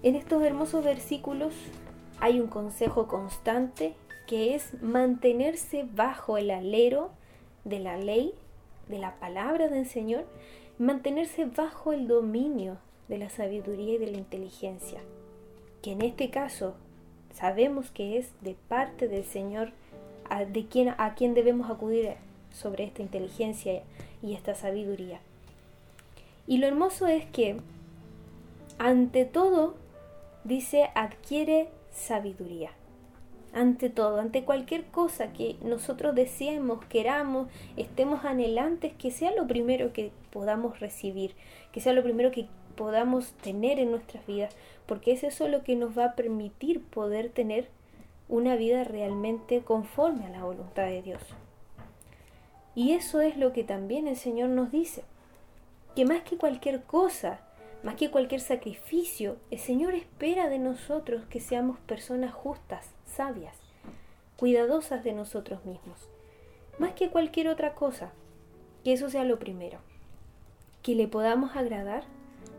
En 0.03 0.17
estos 0.17 0.43
hermosos 0.43 0.85
versículos 0.85 1.55
hay 2.21 2.41
un 2.41 2.49
consejo 2.49 3.07
constante 3.07 3.95
que 4.26 4.54
es 4.54 4.73
mantenerse 4.83 5.87
bajo 5.95 6.38
el 6.38 6.50
alero 6.50 7.11
de 7.64 7.78
la 7.78 7.97
ley, 7.97 8.33
de 8.88 8.99
la 8.99 9.14
palabra 9.16 9.69
del 9.69 9.87
Señor, 9.87 10.25
mantenerse 10.78 11.45
bajo 11.45 11.93
el 11.93 12.09
dominio 12.09 12.78
de 13.09 13.19
la 13.19 13.31
sabiduría 13.31 13.95
y 13.95 13.99
de 13.99 14.11
la 14.11 14.19
inteligencia, 14.19 15.00
que 15.83 15.93
en 15.93 16.02
este 16.02 16.31
caso 16.31 16.75
sabemos 17.33 17.90
que 17.90 18.19
es 18.19 18.31
de 18.40 18.57
parte 18.69 19.09
del 19.09 19.25
Señor 19.25 19.73
a, 20.28 20.45
de 20.45 20.66
quien, 20.66 20.95
a 20.97 21.14
quien 21.14 21.35
debemos 21.35 21.71
acudir 21.71 22.14
sobre 22.52 22.85
esta 22.85 23.02
inteligencia 23.02 23.83
y 24.23 24.35
esta 24.35 24.54
sabiduría. 24.54 25.21
Y 26.47 26.59
lo 26.59 26.66
hermoso 26.66 27.07
es 27.07 27.26
que, 27.26 27.57
ante 28.78 29.25
todo, 29.25 29.75
dice, 30.45 30.90
adquiere 30.95 31.69
sabiduría 31.90 32.71
ante 33.55 33.89
todo, 33.89 34.21
ante 34.21 34.45
cualquier 34.45 34.85
cosa 34.87 35.33
que 35.33 35.57
nosotros 35.63 36.15
deseemos, 36.15 36.85
queramos, 36.87 37.49
estemos 37.77 38.25
anhelantes, 38.25 38.93
que 38.95 39.11
sea 39.11 39.31
lo 39.35 39.47
primero 39.47 39.93
que 39.93 40.11
podamos 40.31 40.81
recibir, 40.81 41.35
que 41.73 41.81
sea 41.81 41.93
lo 41.93 42.03
primero 42.03 42.33
que 42.33 42.49
podamos 42.75 43.33
tener 43.35 43.79
en 43.79 43.93
nuestras 43.93 44.27
vidas, 44.27 44.55
porque 44.87 45.13
es 45.13 45.23
eso 45.23 45.49
lo 45.49 45.63
que 45.63 45.77
nos 45.77 45.97
va 45.97 46.07
a 46.07 46.15
permitir 46.15 46.83
poder 46.83 47.31
tener 47.31 47.69
una 48.29 48.57
vida 48.57 48.83
realmente 48.85 49.61
conforme 49.61 50.27
a 50.27 50.31
la 50.31 50.45
voluntad 50.45 50.87
de 50.87 51.03
Dios. 51.03 51.23
Y 52.75 52.93
eso 52.93 53.21
es 53.21 53.37
lo 53.37 53.53
que 53.53 53.63
también 53.63 54.09
el 54.09 54.17
Señor 54.17 54.49
nos 54.49 54.73
dice, 54.73 55.05
que 55.95 56.05
más 56.05 56.23
que 56.23 56.37
cualquier 56.37 56.83
cosa, 56.83 57.39
más 57.85 57.95
que 57.95 58.11
cualquier 58.11 58.41
sacrificio, 58.41 59.37
el 59.53 59.61
Señor 59.61 59.95
espera 59.95 60.49
de 60.49 60.59
nosotros 60.59 61.25
que 61.27 61.39
seamos 61.39 61.79
personas 61.81 62.35
justas, 62.35 62.94
sabias, 63.14 63.56
cuidadosas 64.37 65.04
de 65.04 65.12
nosotros 65.12 65.64
mismos, 65.64 66.09
más 66.78 66.92
que 66.92 67.11
cualquier 67.11 67.49
otra 67.49 67.75
cosa, 67.75 68.12
que 68.83 68.92
eso 68.92 69.09
sea 69.09 69.25
lo 69.25 69.38
primero, 69.38 69.78
que 70.83 70.94
le 70.94 71.09
podamos 71.09 71.56
agradar 71.56 72.04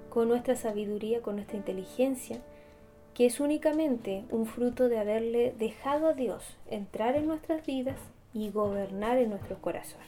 con 0.10 0.30
nuestra 0.30 0.56
sabiduría, 0.56 1.22
con 1.22 1.36
nuestra 1.36 1.58
inteligencia, 1.58 2.40
que 3.14 3.26
es 3.26 3.40
únicamente 3.40 4.26
un 4.30 4.46
fruto 4.46 4.90
de 4.90 4.98
haberle 4.98 5.54
dejado 5.58 6.08
a 6.08 6.14
Dios 6.14 6.58
entrar 6.70 7.16
en 7.16 7.28
nuestras 7.28 7.66
vidas 7.66 8.00
y 8.34 8.50
gobernar 8.50 9.18
en 9.18 9.30
nuestros 9.30 9.60
corazones. 9.60 10.08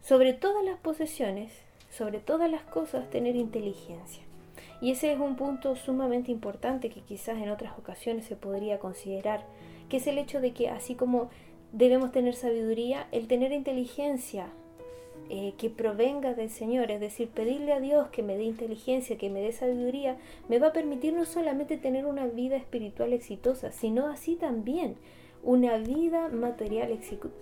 Sobre 0.00 0.32
todas 0.32 0.64
las 0.64 0.78
posesiones, 0.78 1.52
sobre 1.90 2.18
todas 2.18 2.50
las 2.50 2.62
cosas, 2.62 3.10
tener 3.10 3.36
inteligencia. 3.36 4.22
Y 4.80 4.92
ese 4.92 5.12
es 5.12 5.20
un 5.20 5.36
punto 5.36 5.76
sumamente 5.76 6.30
importante 6.30 6.88
que 6.88 7.00
quizás 7.00 7.38
en 7.38 7.50
otras 7.50 7.78
ocasiones 7.78 8.24
se 8.24 8.36
podría 8.36 8.78
considerar, 8.78 9.44
que 9.88 9.98
es 9.98 10.06
el 10.06 10.18
hecho 10.18 10.40
de 10.40 10.52
que 10.52 10.68
así 10.68 10.94
como 10.94 11.30
debemos 11.72 12.12
tener 12.12 12.34
sabiduría, 12.34 13.06
el 13.12 13.26
tener 13.28 13.52
inteligencia 13.52 14.48
eh, 15.28 15.54
que 15.58 15.70
provenga 15.70 16.34
del 16.34 16.50
Señor, 16.50 16.90
es 16.90 16.98
decir, 16.98 17.28
pedirle 17.28 17.72
a 17.72 17.80
Dios 17.80 18.08
que 18.08 18.22
me 18.22 18.36
dé 18.36 18.44
inteligencia, 18.44 19.18
que 19.18 19.30
me 19.30 19.40
dé 19.40 19.52
sabiduría, 19.52 20.16
me 20.48 20.58
va 20.58 20.68
a 20.68 20.72
permitir 20.72 21.12
no 21.12 21.24
solamente 21.24 21.76
tener 21.76 22.06
una 22.06 22.26
vida 22.26 22.56
espiritual 22.56 23.12
exitosa, 23.12 23.70
sino 23.70 24.08
así 24.08 24.34
también 24.34 24.96
una 25.42 25.78
vida 25.78 26.28
material 26.28 26.90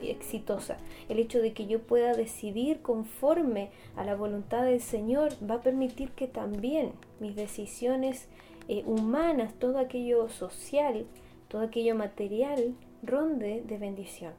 exitosa. 0.03 0.77
El 1.09 1.19
hecho 1.19 1.41
de 1.41 1.53
que 1.53 1.67
yo 1.67 1.81
pueda 1.81 2.13
decidir 2.13 2.81
conforme 2.81 3.71
a 3.97 4.05
la 4.05 4.15
voluntad 4.15 4.63
del 4.65 4.81
Señor 4.81 5.33
va 5.49 5.57
a 5.57 5.61
permitir 5.63 6.11
que 6.13 6.29
también 6.29 6.93
mis 7.21 7.35
decisiones 7.35 8.29
eh, 8.69 8.83
humanas, 8.87 9.55
todo 9.55 9.79
aquello 9.79 10.29
social, 10.29 11.07
todo 11.49 11.63
aquello 11.63 11.95
material, 11.95 12.75
ronde 13.03 13.63
de 13.67 13.79
bendición. 13.79 14.33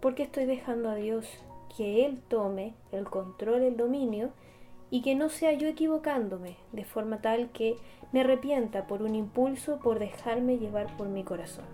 Porque 0.00 0.22
estoy 0.22 0.46
dejando 0.46 0.88
a 0.88 0.94
Dios 0.94 1.26
que 1.76 2.06
Él 2.06 2.20
tome 2.28 2.74
el 2.92 3.04
control, 3.04 3.62
el 3.62 3.76
dominio, 3.76 4.30
y 4.88 5.02
que 5.02 5.14
no 5.14 5.28
sea 5.28 5.52
yo 5.52 5.68
equivocándome, 5.68 6.56
de 6.72 6.84
forma 6.84 7.20
tal 7.20 7.50
que 7.50 7.76
me 8.12 8.20
arrepienta 8.20 8.86
por 8.86 9.02
un 9.02 9.16
impulso, 9.16 9.80
por 9.80 9.98
dejarme 9.98 10.58
llevar 10.58 10.96
por 10.96 11.08
mi 11.08 11.24
corazón. 11.24 11.64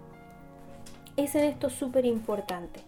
Es 1.16 1.34
en 1.34 1.44
esto 1.44 1.68
súper 1.68 2.06
importante. 2.06 2.80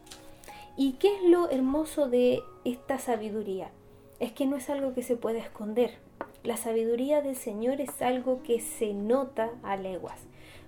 ¿Y 0.79 0.93
qué 0.93 1.15
es 1.15 1.23
lo 1.29 1.51
hermoso 1.51 2.09
de 2.09 2.43
esta 2.65 2.99
sabiduría? 2.99 3.71
Es 4.19 4.33
que 4.33 4.47
no 4.47 4.57
es 4.57 4.71
algo 4.71 4.95
que 4.95 5.03
se 5.03 5.17
pueda 5.17 5.41
esconder. 5.41 5.99
La 6.43 6.57
sabiduría 6.57 7.21
del 7.21 7.37
Señor 7.37 7.83
es 7.83 8.01
algo 8.01 8.43
que 8.43 8.61
se 8.61 8.95
nota 8.95 9.51
a 9.63 9.77
leguas. 9.77 10.19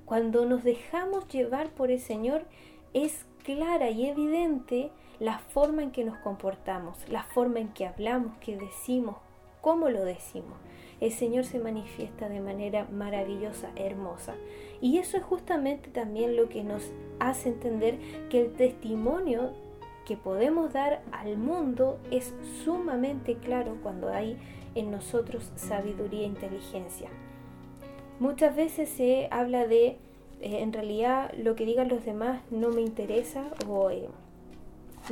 Cuando 0.05 0.45
nos 0.45 0.65
dejamos 0.65 1.29
llevar 1.29 1.71
por 1.71 1.91
el 1.91 1.99
Señor, 1.99 2.45
es 2.93 3.25
clara 3.43 3.89
y 3.89 4.07
evidente 4.07 4.91
la 5.19 5.39
forma 5.39 5.83
en 5.83 5.93
que 5.93 6.05
nos 6.05 6.19
comportamos, 6.19 7.09
la 7.09 7.23
forma 7.23 7.61
en 7.61 7.69
que 7.69 7.87
hablamos, 7.87 8.37
que 8.39 8.59
decimos, 8.59 9.17
cómo 9.63 9.89
lo 9.89 10.05
decimos 10.05 10.59
el 11.01 11.13
Señor 11.13 11.45
se 11.45 11.59
manifiesta 11.59 12.29
de 12.29 12.41
manera 12.41 12.87
maravillosa, 12.91 13.71
hermosa. 13.77 14.35
Y 14.81 14.99
eso 14.99 15.17
es 15.17 15.23
justamente 15.23 15.91
también 15.91 16.37
lo 16.37 16.49
que 16.49 16.65
nos 16.65 16.91
hace 17.19 17.51
entender 17.51 17.99
que 18.31 18.41
el 18.41 18.53
testimonio 18.53 19.53
que 20.07 20.17
podemos 20.17 20.73
dar 20.73 21.03
al 21.13 21.37
mundo 21.37 21.99
es 22.11 22.35
sumamente 22.65 23.35
claro 23.37 23.77
cuando 23.83 24.09
hay 24.09 24.39
en 24.75 24.91
nosotros 24.91 25.51
sabiduría 25.57 26.23
e 26.23 26.27
inteligencia. 26.27 27.09
Muchas 28.21 28.55
veces 28.55 28.89
se 28.89 29.29
habla 29.31 29.67
de, 29.67 29.87
eh, 29.87 29.99
en 30.41 30.73
realidad 30.73 31.33
lo 31.37 31.57
que 31.57 31.67
digan 31.67 31.89
los 31.89 32.05
demás 32.05 32.41
no 32.51 32.71
me 32.71 32.81
interesa 32.81 33.51
o 33.67 33.91
eh, 33.91 34.09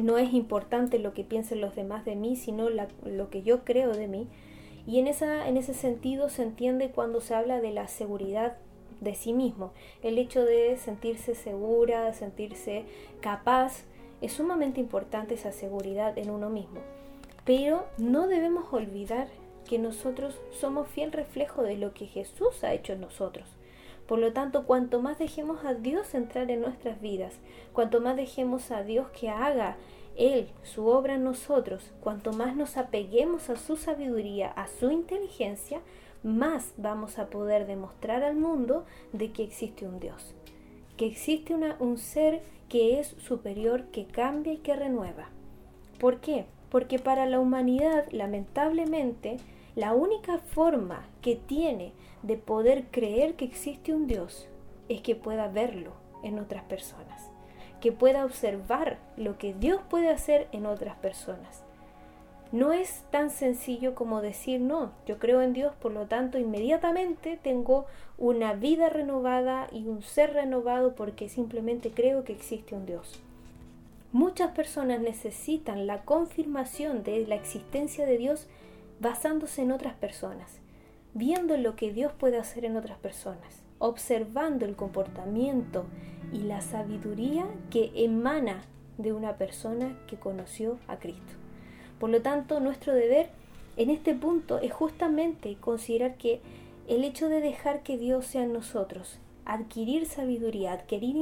no 0.03 0.17
es 0.17 0.33
importante 0.33 0.99
lo 0.99 1.13
que 1.13 1.25
piensen 1.25 1.61
los 1.61 1.75
demás 1.75 2.05
de 2.05 2.17
mí, 2.17 2.37
sino 2.37 2.69
lo 2.71 3.31
que 3.31 3.43
yo 3.43 3.65
creo 3.65 3.93
de 3.93 4.09
mí. 4.09 4.29
Y 4.87 4.99
en, 4.99 5.07
esa, 5.07 5.49
en 5.49 5.57
ese 5.57 5.75
sentido 5.75 6.29
se 6.29 6.43
entiende 6.43 6.91
cuando 6.91 7.21
se 7.21 7.35
habla 7.35 7.61
de 7.61 7.73
la 7.73 7.89
seguridad 7.89 8.57
de 9.01 9.15
sí 9.15 9.33
mismo. 9.33 9.73
El 10.03 10.19
hecho 10.19 10.45
de 10.45 10.77
sentirse 10.77 11.35
segura, 11.35 12.13
sentirse 12.13 12.85
capaz, 13.21 13.85
es 14.21 14.33
sumamente 14.33 14.81
importante 14.81 15.35
esa 15.35 15.53
seguridad 15.53 16.17
en 16.19 16.31
uno 16.31 16.51
mismo. 16.51 16.81
Pero 17.45 17.85
no 17.99 18.27
debemos 18.27 18.73
olvidar 18.73 19.29
que 19.69 19.79
nosotros 19.79 20.41
somos 20.51 20.89
fiel 20.89 21.13
reflejo 21.13 21.63
de 21.63 21.77
lo 21.77 21.95
que 21.95 22.07
Jesús 22.07 22.65
ha 22.65 22.73
hecho 22.73 22.93
en 22.93 23.01
nosotros. 23.01 23.49
Por 24.07 24.19
lo 24.19 24.33
tanto, 24.33 24.67
cuanto 24.67 25.01
más 25.01 25.19
dejemos 25.19 25.65
a 25.65 25.75
Dios 25.75 26.15
entrar 26.15 26.51
en 26.51 26.61
nuestras 26.61 27.01
vidas, 27.01 27.35
cuanto 27.73 28.01
más 28.01 28.17
dejemos 28.17 28.71
a 28.71 28.83
Dios 28.83 29.09
que 29.19 29.31
haga 29.31 29.77
Él, 30.17 30.49
su 30.63 30.87
obra 30.87 31.15
en 31.15 31.25
nosotros, 31.25 31.93
cuanto 32.01 32.33
más 32.33 32.55
nos 32.55 32.77
apeguemos 32.77 33.51
a 33.51 33.57
su 33.57 33.77
sabiduría, 33.77 34.49
a 34.53 34.69
su 34.69 34.91
inteligencia, 34.91 35.81
más 36.23 36.73
vamos 36.77 37.19
a 37.19 37.27
poder 37.27 37.67
demostrar 37.67 38.23
al 38.23 38.37
mundo 38.37 38.85
de 39.13 39.33
que 39.33 39.43
existe 39.43 39.87
un 39.87 39.99
Dios, 39.99 40.35
que 40.97 41.07
existe 41.07 41.55
un 41.55 41.99
ser 41.99 42.43
que 42.69 43.01
es 43.01 43.09
superior, 43.19 43.87
que 43.87 44.07
cambia 44.07 44.53
y 44.53 44.59
que 44.59 44.77
renueva. 44.77 45.31
¿Por 45.99 46.21
qué? 46.21 46.47
Porque 46.71 46.99
para 46.99 47.27
la 47.27 47.41
humanidad, 47.41 48.07
lamentablemente, 48.11 49.39
la 49.75 49.95
única 49.95 50.39
forma 50.39 51.07
que 51.23 51.35
tiene 51.35 51.93
de 52.23 52.37
poder 52.37 52.87
creer 52.91 53.35
que 53.35 53.45
existe 53.45 53.93
un 53.93 54.07
Dios 54.07 54.49
es 54.89 55.01
que 55.03 55.17
pueda 55.17 55.49
verlo 55.49 55.93
en 56.23 56.39
otras 56.39 56.65
personas 56.65 57.14
que 57.85 57.93
pueda 57.93 58.25
observar 58.25 58.97
lo 59.19 59.37
que 59.37 59.53
Dios 59.53 59.79
puede 59.91 60.09
hacer 60.09 60.49
en 60.53 60.65
otras 60.65 60.97
personas. 60.97 61.65
No 62.51 62.73
es 62.73 63.05
tan 63.11 63.29
sencillo 63.29 63.95
como 63.95 64.23
decir, 64.23 64.63
no, 64.63 64.93
yo 65.05 65.19
creo 65.19 65.43
en 65.43 65.53
Dios, 65.53 65.75
por 65.75 65.93
lo 65.93 66.07
tanto 66.07 66.39
inmediatamente 66.39 67.39
tengo 67.43 67.85
una 68.17 68.55
vida 68.55 68.89
renovada 68.89 69.69
y 69.71 69.87
un 69.87 70.01
ser 70.01 70.33
renovado 70.33 70.95
porque 70.95 71.29
simplemente 71.29 71.91
creo 71.91 72.25
que 72.25 72.33
existe 72.33 72.75
un 72.75 72.87
Dios. 72.87 73.21
Muchas 74.13 74.53
personas 74.53 75.01
necesitan 75.01 75.87
la 75.87 76.07
confirmación 76.07 77.03
de 77.03 77.27
la 77.27 77.35
existencia 77.35 78.07
de 78.07 78.17
Dios 78.17 78.49
basándose 78.99 79.61
en 79.61 79.73
otras 79.73 79.93
personas, 79.93 80.59
viendo 81.13 81.55
lo 81.59 81.77
que 81.77 81.93
Dios 81.93 82.15
puede 82.15 82.39
hacer 82.39 82.65
en 82.65 82.79
otras 82.79 82.97
personas, 82.97 83.64
observando 83.79 84.65
el 84.65 84.77
comportamiento 84.77 85.85
y 86.33 86.39
la 86.39 86.61
sabiduría 86.61 87.47
que 87.71 87.93
emana 87.95 88.65
de 88.99 89.13
una 89.13 89.37
persona 89.37 89.99
que 90.07 90.17
conoció 90.17 90.79
a 90.89 90.99
Cristo. 90.99 91.35
Por 91.99 92.11
lo 92.11 92.23
tanto, 92.23 92.61
nuestro 92.61 92.93
deber 92.95 93.31
en 93.77 93.91
este 93.91 94.15
punto 94.15 94.59
es 94.59 94.73
justamente 94.73 95.57
considerar 95.57 96.17
que 96.17 96.41
el 96.89 97.05
hecho 97.05 97.29
de 97.29 97.41
dejar 97.41 97.83
que 97.83 97.99
Dios 97.99 98.27
sea 98.27 98.43
en 98.43 98.53
nosotros, 98.53 99.19
adquirir 99.45 100.07
sabiduría, 100.07 100.73
adquirir 100.73 101.17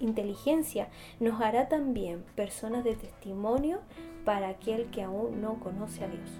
inteligencia, 0.00 0.88
nos 1.20 1.40
hará 1.40 1.68
también 1.68 2.24
personas 2.34 2.84
de 2.84 2.94
testimonio 2.94 3.80
para 4.24 4.48
aquel 4.48 4.90
que 4.90 5.02
aún 5.02 5.40
no 5.40 5.60
conoce 5.60 6.04
a 6.04 6.08
Dios. 6.08 6.30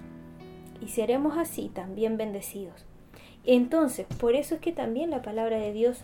Y 0.81 0.89
seremos 0.89 1.37
así 1.37 1.69
también 1.69 2.17
bendecidos. 2.17 2.85
Entonces, 3.51 4.05
por 4.19 4.35
eso 4.35 4.53
es 4.53 4.61
que 4.61 4.71
también 4.71 5.09
la 5.09 5.23
palabra 5.23 5.57
de 5.57 5.73
Dios 5.73 6.01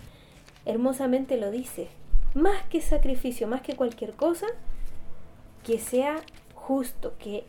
hermosamente 0.66 1.38
lo 1.38 1.52
dice, 1.52 1.90
más 2.34 2.64
que 2.64 2.82
sacrificio, 2.82 3.48
más 3.48 3.62
que 3.62 3.76
cualquier 3.76 4.14
cosa, 4.14 4.48
que 5.64 5.78
sea 5.78 6.24
justo, 6.56 7.14
que 7.20 7.44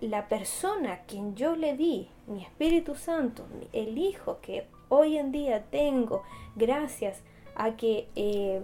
la 0.00 0.28
persona 0.28 0.92
a 0.92 0.98
quien 1.00 1.34
yo 1.34 1.56
le 1.56 1.76
di 1.76 2.06
mi 2.28 2.44
Espíritu 2.44 2.94
Santo, 2.94 3.44
el 3.72 3.98
Hijo 3.98 4.38
que 4.40 4.66
hoy 4.88 5.18
en 5.18 5.32
día 5.32 5.64
tengo, 5.64 6.22
gracias 6.54 7.18
a 7.56 7.72
que 7.72 8.06
eh, 8.14 8.60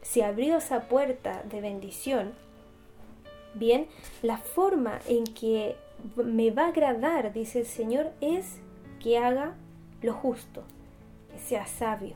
se 0.00 0.22
abrió 0.22 0.58
esa 0.58 0.82
puerta 0.82 1.42
de 1.50 1.60
bendición, 1.60 2.34
bien, 3.54 3.88
la 4.22 4.38
forma 4.38 5.00
en 5.08 5.24
que 5.24 5.74
me 6.14 6.52
va 6.52 6.66
a 6.66 6.68
agradar, 6.68 7.32
dice 7.32 7.58
el 7.58 7.66
Señor, 7.66 8.12
es 8.20 8.60
que 9.00 9.18
haga 9.18 9.56
lo 10.02 10.14
justo, 10.14 10.62
que 11.32 11.38
sea 11.38 11.66
sabio. 11.66 12.14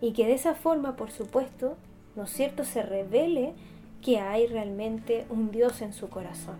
Y 0.00 0.12
que 0.12 0.26
de 0.26 0.34
esa 0.34 0.54
forma, 0.54 0.96
por 0.96 1.10
supuesto, 1.10 1.76
¿no 2.16 2.24
es 2.24 2.30
cierto?, 2.30 2.64
se 2.64 2.82
revele 2.82 3.54
que 4.00 4.18
hay 4.18 4.46
realmente 4.46 5.26
un 5.30 5.50
Dios 5.50 5.80
en 5.80 5.92
su 5.92 6.08
corazón. 6.08 6.56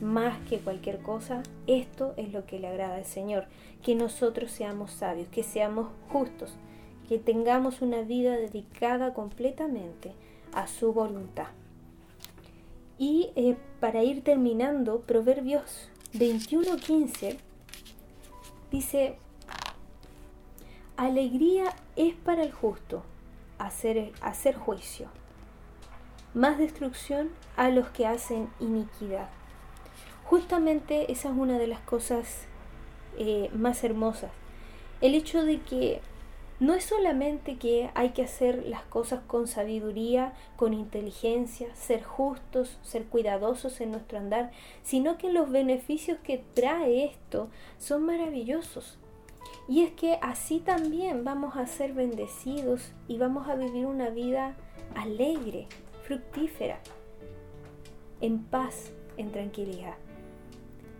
Más 0.00 0.38
que 0.48 0.58
cualquier 0.58 1.00
cosa, 1.00 1.42
esto 1.66 2.14
es 2.16 2.32
lo 2.32 2.46
que 2.46 2.58
le 2.58 2.68
agrada 2.68 2.96
al 2.96 3.04
Señor, 3.04 3.46
que 3.82 3.94
nosotros 3.94 4.50
seamos 4.50 4.92
sabios, 4.92 5.28
que 5.28 5.42
seamos 5.42 5.88
justos, 6.08 6.54
que 7.08 7.18
tengamos 7.18 7.82
una 7.82 8.02
vida 8.02 8.32
dedicada 8.32 9.12
completamente 9.12 10.12
a 10.52 10.66
su 10.66 10.92
voluntad. 10.92 11.48
Y 12.98 13.30
eh, 13.34 13.56
para 13.80 14.04
ir 14.04 14.22
terminando, 14.22 15.00
Proverbios 15.00 15.88
21:15 16.14 17.36
dice, 18.70 19.18
alegría 20.96 21.74
es 21.96 22.14
para 22.14 22.42
el 22.42 22.52
justo 22.52 23.02
hacer, 23.58 24.12
hacer 24.20 24.54
juicio, 24.54 25.08
más 26.34 26.58
destrucción 26.58 27.30
a 27.56 27.68
los 27.68 27.88
que 27.88 28.06
hacen 28.06 28.48
iniquidad. 28.60 29.28
Justamente 30.24 31.10
esa 31.12 31.28
es 31.28 31.36
una 31.36 31.58
de 31.58 31.66
las 31.66 31.80
cosas 31.80 32.46
eh, 33.18 33.50
más 33.54 33.84
hermosas. 33.84 34.30
El 35.00 35.14
hecho 35.14 35.44
de 35.44 35.60
que 35.60 36.00
no 36.60 36.74
es 36.74 36.84
solamente 36.84 37.56
que 37.56 37.90
hay 37.94 38.10
que 38.10 38.22
hacer 38.22 38.64
las 38.66 38.82
cosas 38.82 39.20
con 39.26 39.48
sabiduría, 39.48 40.32
con 40.56 40.72
inteligencia, 40.72 41.74
ser 41.74 42.04
justos, 42.04 42.78
ser 42.82 43.04
cuidadosos 43.06 43.80
en 43.80 43.90
nuestro 43.90 44.18
andar, 44.18 44.52
sino 44.82 45.18
que 45.18 45.32
los 45.32 45.50
beneficios 45.50 46.18
que 46.22 46.42
trae 46.54 47.04
esto 47.04 47.48
son 47.78 48.06
maravillosos. 48.06 48.98
Y 49.66 49.82
es 49.82 49.92
que 49.92 50.18
así 50.20 50.60
también 50.60 51.24
vamos 51.24 51.56
a 51.56 51.66
ser 51.66 51.94
bendecidos 51.94 52.92
y 53.08 53.18
vamos 53.18 53.48
a 53.48 53.54
vivir 53.54 53.86
una 53.86 54.10
vida 54.10 54.56
alegre, 54.94 55.66
fructífera, 56.02 56.80
en 58.20 58.44
paz, 58.44 58.92
en 59.16 59.32
tranquilidad. 59.32 59.94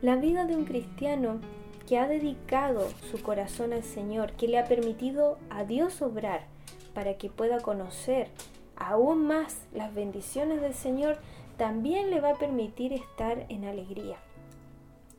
La 0.00 0.16
vida 0.16 0.46
de 0.46 0.56
un 0.56 0.64
cristiano 0.64 1.40
que 1.86 1.98
ha 1.98 2.08
dedicado 2.08 2.88
su 3.10 3.22
corazón 3.22 3.72
al 3.72 3.82
Señor, 3.82 4.32
que 4.32 4.48
le 4.48 4.58
ha 4.58 4.64
permitido 4.64 5.38
a 5.50 5.64
Dios 5.64 6.00
obrar 6.00 6.46
para 6.94 7.14
que 7.14 7.28
pueda 7.28 7.60
conocer 7.60 8.28
aún 8.76 9.26
más 9.26 9.66
las 9.72 9.94
bendiciones 9.94 10.60
del 10.60 10.74
Señor, 10.74 11.18
también 11.56 12.10
le 12.10 12.20
va 12.20 12.30
a 12.30 12.38
permitir 12.38 12.92
estar 12.92 13.46
en 13.48 13.64
alegría. 13.64 14.16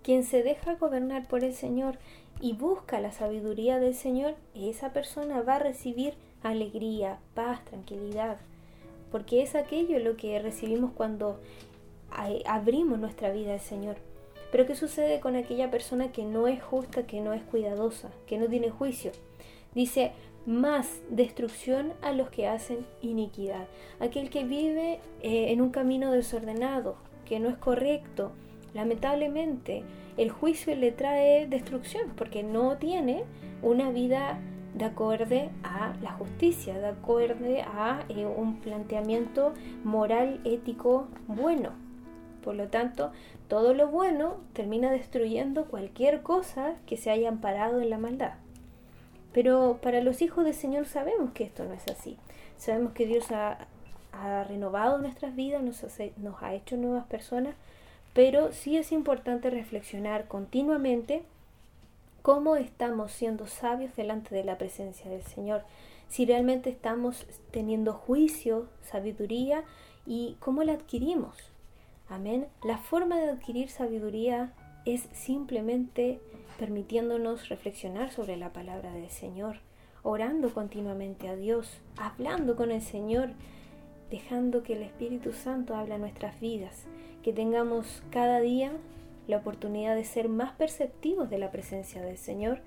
Quien 0.03 0.23
se 0.23 0.43
deja 0.43 0.75
gobernar 0.75 1.27
por 1.27 1.43
el 1.43 1.53
Señor 1.53 1.97
y 2.41 2.53
busca 2.53 2.99
la 2.99 3.11
sabiduría 3.11 3.79
del 3.79 3.95
Señor, 3.95 4.35
esa 4.53 4.93
persona 4.93 5.41
va 5.41 5.55
a 5.55 5.59
recibir 5.59 6.13
alegría, 6.43 7.19
paz, 7.33 7.63
tranquilidad, 7.65 8.37
porque 9.11 9.41
es 9.41 9.55
aquello 9.55 9.99
lo 9.99 10.17
que 10.17 10.39
recibimos 10.39 10.91
cuando 10.91 11.39
abrimos 12.45 12.99
nuestra 12.99 13.31
vida 13.31 13.53
al 13.53 13.59
Señor. 13.59 13.97
Pero 14.51 14.65
¿qué 14.65 14.75
sucede 14.75 15.19
con 15.19 15.35
aquella 15.35 15.71
persona 15.71 16.11
que 16.11 16.23
no 16.23 16.47
es 16.47 16.61
justa, 16.63 17.05
que 17.05 17.21
no 17.21 17.33
es 17.33 17.43
cuidadosa, 17.43 18.11
que 18.27 18.37
no 18.37 18.47
tiene 18.47 18.69
juicio? 18.69 19.11
Dice, 19.73 20.11
más 20.45 20.87
destrucción 21.09 21.93
a 22.01 22.11
los 22.11 22.29
que 22.29 22.47
hacen 22.47 22.85
iniquidad. 23.01 23.67
Aquel 23.99 24.29
que 24.29 24.43
vive 24.43 24.99
eh, 25.21 25.51
en 25.51 25.61
un 25.61 25.71
camino 25.71 26.11
desordenado, 26.11 26.95
que 27.25 27.39
no 27.39 27.49
es 27.49 27.57
correcto, 27.57 28.31
lamentablemente 28.73 29.83
el 30.17 30.31
juicio 30.31 30.75
le 30.75 30.91
trae 30.91 31.47
destrucción 31.47 32.11
porque 32.15 32.43
no 32.43 32.77
tiene 32.77 33.23
una 33.61 33.89
vida 33.89 34.39
de 34.73 34.85
acorde 34.85 35.49
a 35.63 35.93
la 36.01 36.11
justicia, 36.11 36.77
de 36.77 36.87
acorde 36.87 37.61
a 37.61 38.03
eh, 38.09 38.25
un 38.25 38.59
planteamiento 38.59 39.53
moral, 39.83 40.41
ético 40.43 41.07
bueno. 41.27 41.71
Por 42.43 42.55
lo 42.55 42.67
tanto, 42.67 43.11
todo 43.47 43.73
lo 43.73 43.87
bueno 43.87 44.37
termina 44.53 44.91
destruyendo 44.91 45.65
cualquier 45.65 46.21
cosa 46.21 46.75
que 46.85 46.97
se 46.97 47.09
haya 47.09 47.29
amparado 47.29 47.81
en 47.81 47.89
la 47.89 47.97
maldad. 47.97 48.33
Pero 49.33 49.79
para 49.81 50.01
los 50.01 50.21
hijos 50.21 50.45
del 50.45 50.53
Señor 50.53 50.85
sabemos 50.85 51.31
que 51.31 51.43
esto 51.43 51.63
no 51.63 51.73
es 51.73 51.87
así. 51.87 52.17
Sabemos 52.57 52.93
que 52.93 53.05
Dios 53.05 53.31
ha, 53.31 53.67
renovado 54.47 54.97
nuestras 54.97 55.35
vidas, 55.35 55.61
nos 55.61 56.41
ha 56.41 56.53
hecho 56.53 56.77
nuevas 56.77 57.05
personas, 57.05 57.55
pero 58.15 58.53
sí 58.53 58.77
es 58.77 58.93
importante 58.93 59.49
reflexionar 59.49 60.29
continuamente 60.29 61.23
cómo 62.21 62.55
estamos 62.55 63.11
siendo 63.11 63.45
sabios 63.45 63.93
delante 63.97 64.33
de 64.33 64.45
la 64.45 64.57
presencia 64.57 65.11
del 65.11 65.21
Señor, 65.23 65.63
si 66.07 66.25
realmente 66.25 66.69
estamos 66.69 67.25
teniendo 67.51 67.91
juicio, 67.91 68.67
sabiduría 68.81 69.65
y 70.05 70.37
cómo 70.39 70.63
la 70.63 70.73
adquirimos. 70.73 71.35
Amén. 72.07 72.47
La 72.63 72.77
forma 72.77 73.19
de 73.19 73.31
adquirir 73.31 73.69
sabiduría 73.69 74.53
es 74.85 75.09
simplemente 75.11 76.21
permitiéndonos 76.57 77.49
reflexionar 77.49 78.13
sobre 78.13 78.37
la 78.37 78.53
palabra 78.53 78.93
del 78.93 79.09
Señor, 79.09 79.57
orando 80.03 80.53
continuamente 80.53 81.27
a 81.27 81.35
Dios, 81.35 81.81
hablando 81.97 82.55
con 82.55 82.71
el 82.71 82.81
Señor, 82.81 83.31
dejando 84.09 84.63
que 84.63 84.73
el 84.73 84.83
Espíritu 84.83 85.33
Santo 85.33 85.75
hable 85.75 85.95
a 85.95 85.97
nuestras 85.97 86.39
vidas 86.39 86.85
que 87.25 87.33
tengamos 87.33 88.03
cada 88.11 88.39
día 88.39 88.71
la 89.27 89.37
oportunidad 89.37 89.95
de 89.95 90.05
ser 90.05 90.29
más 90.29 90.53
perceptivos 90.53 91.27
de 91.27 91.39
la 91.39 91.49
presencia 91.49 92.03
del 92.03 92.19
Señor, 92.19 92.59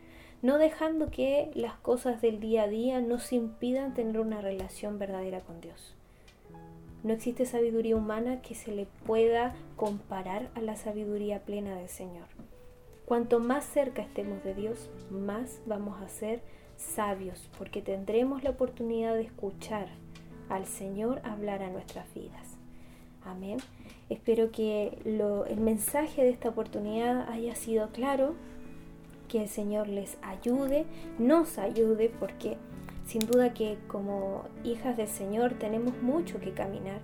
no 0.42 0.59
dejando 0.59 1.12
que 1.12 1.53
las 1.55 1.75
cosas 1.75 2.21
del 2.21 2.40
día 2.40 2.64
a 2.64 2.66
día 2.66 3.01
nos 3.01 3.33
impidan 3.33 3.94
tener 3.94 4.18
una 4.18 4.40
relación 4.40 4.99
verdadera 4.99 5.42
con 5.42 5.61
Dios. 5.61 5.94
No 7.05 7.12
existe 7.12 7.47
sabiduría 7.47 7.94
humana 7.94 8.42
que 8.42 8.57
se 8.57 8.73
le 8.73 8.87
pueda 9.07 9.55
comparar 9.77 10.51
a 10.57 10.61
la 10.61 10.75
sabiduría 10.75 11.44
plena 11.44 11.77
del 11.77 11.88
Señor. 11.88 12.27
Cuanto 13.05 13.38
más 13.38 13.64
cerca 13.64 14.03
estemos 14.03 14.42
de 14.42 14.55
Dios, 14.55 14.90
más 15.09 15.61
vamos 15.66 16.03
a 16.03 16.09
ser 16.09 16.40
sabios, 16.77 17.49
porque 17.59 17.81
tendremos 17.81 18.42
la 18.42 18.51
oportunidad 18.51 19.14
de 19.14 19.23
escuchar 19.23 19.87
al 20.49 20.66
Señor 20.66 21.21
hablar 21.23 21.62
a 21.62 21.71
nuestras 21.71 22.12
vidas. 22.12 22.57
Amén. 23.25 23.59
Espero 24.11 24.51
que 24.51 24.99
el 25.05 25.61
mensaje 25.61 26.23
de 26.23 26.31
esta 26.31 26.49
oportunidad 26.49 27.29
haya 27.29 27.55
sido 27.55 27.90
claro, 27.90 28.35
que 29.29 29.42
el 29.42 29.49
Señor 29.51 29.87
les 29.88 30.16
ayude, 30.23 30.87
nos 31.18 31.59
ayude, 31.59 32.11
porque 32.18 32.57
sin 33.07 33.27
duda 33.27 33.53
que 33.53 33.77
como 33.87 34.44
hijas 34.64 34.97
del 34.97 35.09
Señor 35.09 35.55
tenemos 35.55 36.01
mucho 36.01 36.40
que 36.40 36.53
caminar. 36.53 37.01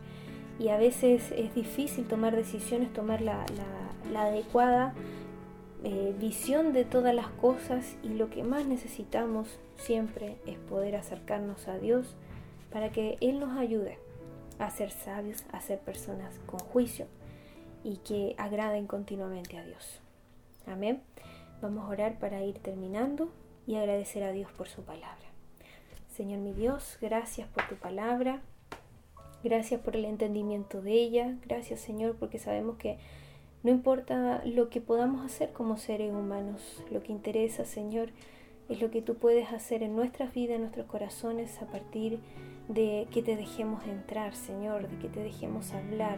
Y 0.59 0.69
a 0.69 0.79
veces 0.79 1.31
es 1.37 1.55
difícil 1.55 2.07
tomar 2.07 2.35
decisiones, 2.35 2.91
tomar 2.93 3.21
la, 3.21 3.45
adecuada 4.17 4.95
eh, 5.83 6.15
visión 6.19 6.73
de 6.73 6.87
todas 6.87 7.15
las 7.15 7.29
cosas 7.29 7.97
y 8.03 8.11
lo 8.11 8.31
que 8.31 8.45
más 8.45 8.65
necesitamos 8.65 9.59
siempre 9.77 10.37
es 10.47 10.57
poder 10.57 10.97
acercarnos 10.97 11.69
a 11.69 11.79
Dios 11.79 12.15
para 12.73 12.91
que 12.91 13.19
Él 13.21 13.41
nos 13.41 13.59
ayude 13.59 13.99
a 14.59 14.71
ser 14.71 14.91
sabios, 14.91 15.45
a 15.53 15.61
ser 15.61 15.79
personas 15.81 16.39
con 16.47 16.61
juicio 16.61 17.07
y 17.83 17.99
que 17.99 18.35
agraden 18.39 18.87
continuamente 18.87 19.59
a 19.59 19.65
Dios. 19.65 20.01
Amén. 20.67 21.03
Vamos 21.61 21.85
a 21.85 21.89
orar 21.89 22.19
para 22.19 22.43
ir 22.43 22.59
terminando 22.59 23.31
y 23.67 23.77
agradecer 23.77 24.23
a 24.23 24.33
Dios 24.33 24.51
por 24.53 24.69
su 24.69 24.83
palabra. 24.83 25.25
Señor 26.09 26.41
mi 26.41 26.53
Dios, 26.53 26.99
gracias 27.01 27.49
por 27.49 27.69
tu 27.69 27.77
palabra. 27.77 28.41
Gracias 29.43 29.81
por 29.81 29.97
el 29.97 30.05
entendimiento 30.07 30.81
de 30.81 30.93
ella. 30.93 31.37
Gracias 31.45 31.81
Señor 31.81 32.17
porque 32.17 32.39
sabemos 32.39 32.77
que 32.77 32.99
no 33.63 33.71
importa 33.71 34.43
lo 34.45 34.69
que 34.71 34.81
podamos 34.81 35.25
hacer 35.25 35.53
como 35.53 35.77
seres 35.77 36.13
humanos, 36.13 36.83
lo 36.91 37.03
que 37.03 37.13
interesa 37.13 37.65
Señor 37.65 38.11
es 38.69 38.81
lo 38.81 38.91
que 38.91 39.03
tú 39.03 39.17
puedes 39.17 39.53
hacer 39.53 39.83
en 39.83 39.95
nuestras 39.95 40.33
vidas, 40.33 40.57
en 40.57 40.63
nuestros 40.63 40.87
corazones 40.87 41.61
a 41.61 41.67
partir 41.67 42.21
de 42.69 43.07
que 43.13 43.23
te 43.23 43.37
dejemos 43.37 43.85
entrar, 43.85 44.35
Señor, 44.35 44.89
de 44.89 44.99
que 44.99 45.09
te 45.09 45.21
dejemos 45.21 45.73
hablar. 45.73 46.17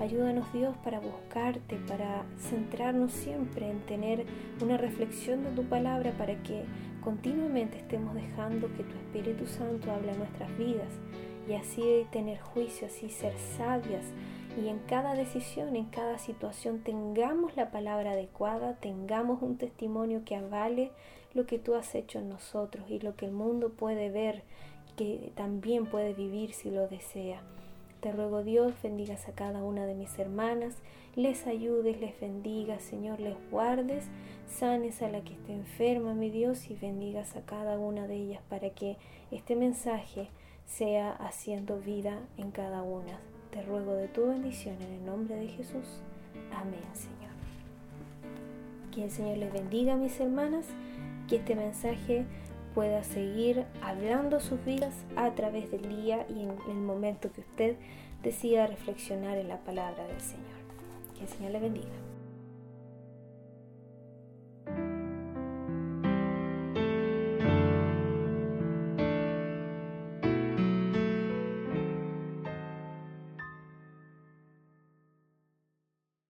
Ayúdanos 0.00 0.52
Dios 0.52 0.76
para 0.82 0.98
buscarte, 0.98 1.76
para 1.86 2.24
centrarnos 2.36 3.12
siempre 3.12 3.70
en 3.70 3.78
tener 3.86 4.26
una 4.60 4.76
reflexión 4.76 5.44
de 5.44 5.50
tu 5.50 5.62
palabra 5.64 6.12
para 6.18 6.42
que 6.42 6.64
continuamente 7.02 7.78
estemos 7.78 8.14
dejando 8.14 8.72
que 8.74 8.82
tu 8.82 8.96
Espíritu 8.96 9.46
Santo 9.46 9.92
hable 9.92 10.10
a 10.10 10.16
nuestras 10.16 10.56
vidas 10.58 10.88
y 11.48 11.52
así 11.52 12.06
tener 12.10 12.40
juicio, 12.40 12.88
así 12.88 13.08
ser 13.08 13.38
sabias 13.56 14.04
y 14.60 14.68
en 14.68 14.78
cada 14.80 15.14
decisión, 15.14 15.76
en 15.76 15.86
cada 15.86 16.18
situación 16.18 16.80
tengamos 16.80 17.56
la 17.56 17.70
palabra 17.70 18.12
adecuada, 18.12 18.74
tengamos 18.80 19.42
un 19.42 19.58
testimonio 19.58 20.22
que 20.24 20.36
avale 20.36 20.90
lo 21.34 21.46
que 21.46 21.58
tú 21.58 21.74
has 21.74 21.94
hecho 21.94 22.18
en 22.18 22.28
nosotros 22.28 22.84
y 22.88 23.00
lo 23.00 23.16
que 23.16 23.26
el 23.26 23.32
mundo 23.32 23.70
puede 23.70 24.10
ver 24.10 24.42
que 24.96 25.32
también 25.34 25.86
puede 25.86 26.14
vivir 26.14 26.52
si 26.52 26.70
lo 26.70 26.88
desea. 26.88 27.42
Te 28.00 28.12
ruego 28.12 28.44
Dios, 28.44 28.74
bendigas 28.82 29.28
a 29.28 29.32
cada 29.32 29.62
una 29.62 29.86
de 29.86 29.94
mis 29.94 30.18
hermanas, 30.18 30.76
les 31.16 31.46
ayudes, 31.46 32.00
les 32.00 32.18
bendigas, 32.20 32.82
Señor, 32.82 33.18
les 33.18 33.34
guardes, 33.50 34.04
sanes 34.46 35.00
a 35.00 35.08
la 35.08 35.22
que 35.22 35.32
esté 35.32 35.52
enferma, 35.52 36.12
mi 36.14 36.28
Dios, 36.28 36.70
y 36.70 36.74
bendigas 36.74 37.34
a 37.34 37.40
cada 37.42 37.78
una 37.78 38.06
de 38.06 38.16
ellas 38.16 38.42
para 38.48 38.70
que 38.70 38.98
este 39.30 39.56
mensaje 39.56 40.28
sea 40.66 41.12
haciendo 41.12 41.78
vida 41.78 42.20
en 42.36 42.50
cada 42.50 42.82
una. 42.82 43.18
Te 43.50 43.62
ruego 43.62 43.94
de 43.94 44.08
tu 44.08 44.26
bendición 44.26 44.76
en 44.82 44.92
el 44.92 45.06
nombre 45.06 45.36
de 45.36 45.48
Jesús. 45.48 46.02
Amén, 46.52 46.84
Señor. 46.92 47.32
Que 48.92 49.04
el 49.04 49.10
Señor 49.10 49.38
les 49.38 49.52
bendiga, 49.52 49.96
mis 49.96 50.18
hermanas, 50.20 50.66
que 51.28 51.36
este 51.36 51.54
mensaje 51.54 52.24
pueda 52.74 53.04
seguir 53.04 53.64
hablando 53.82 54.40
sus 54.40 54.62
vidas 54.64 54.94
a 55.16 55.30
través 55.34 55.70
del 55.70 55.88
día 55.88 56.26
y 56.28 56.42
en 56.42 56.50
el 56.68 56.76
momento 56.76 57.32
que 57.32 57.42
usted 57.42 57.76
decida 58.22 58.66
reflexionar 58.66 59.38
en 59.38 59.48
la 59.48 59.58
palabra 59.58 60.06
del 60.06 60.20
Señor. 60.20 60.44
Que 61.16 61.22
el 61.22 61.28
Señor 61.28 61.52
le 61.52 61.60
bendiga. 61.60 62.13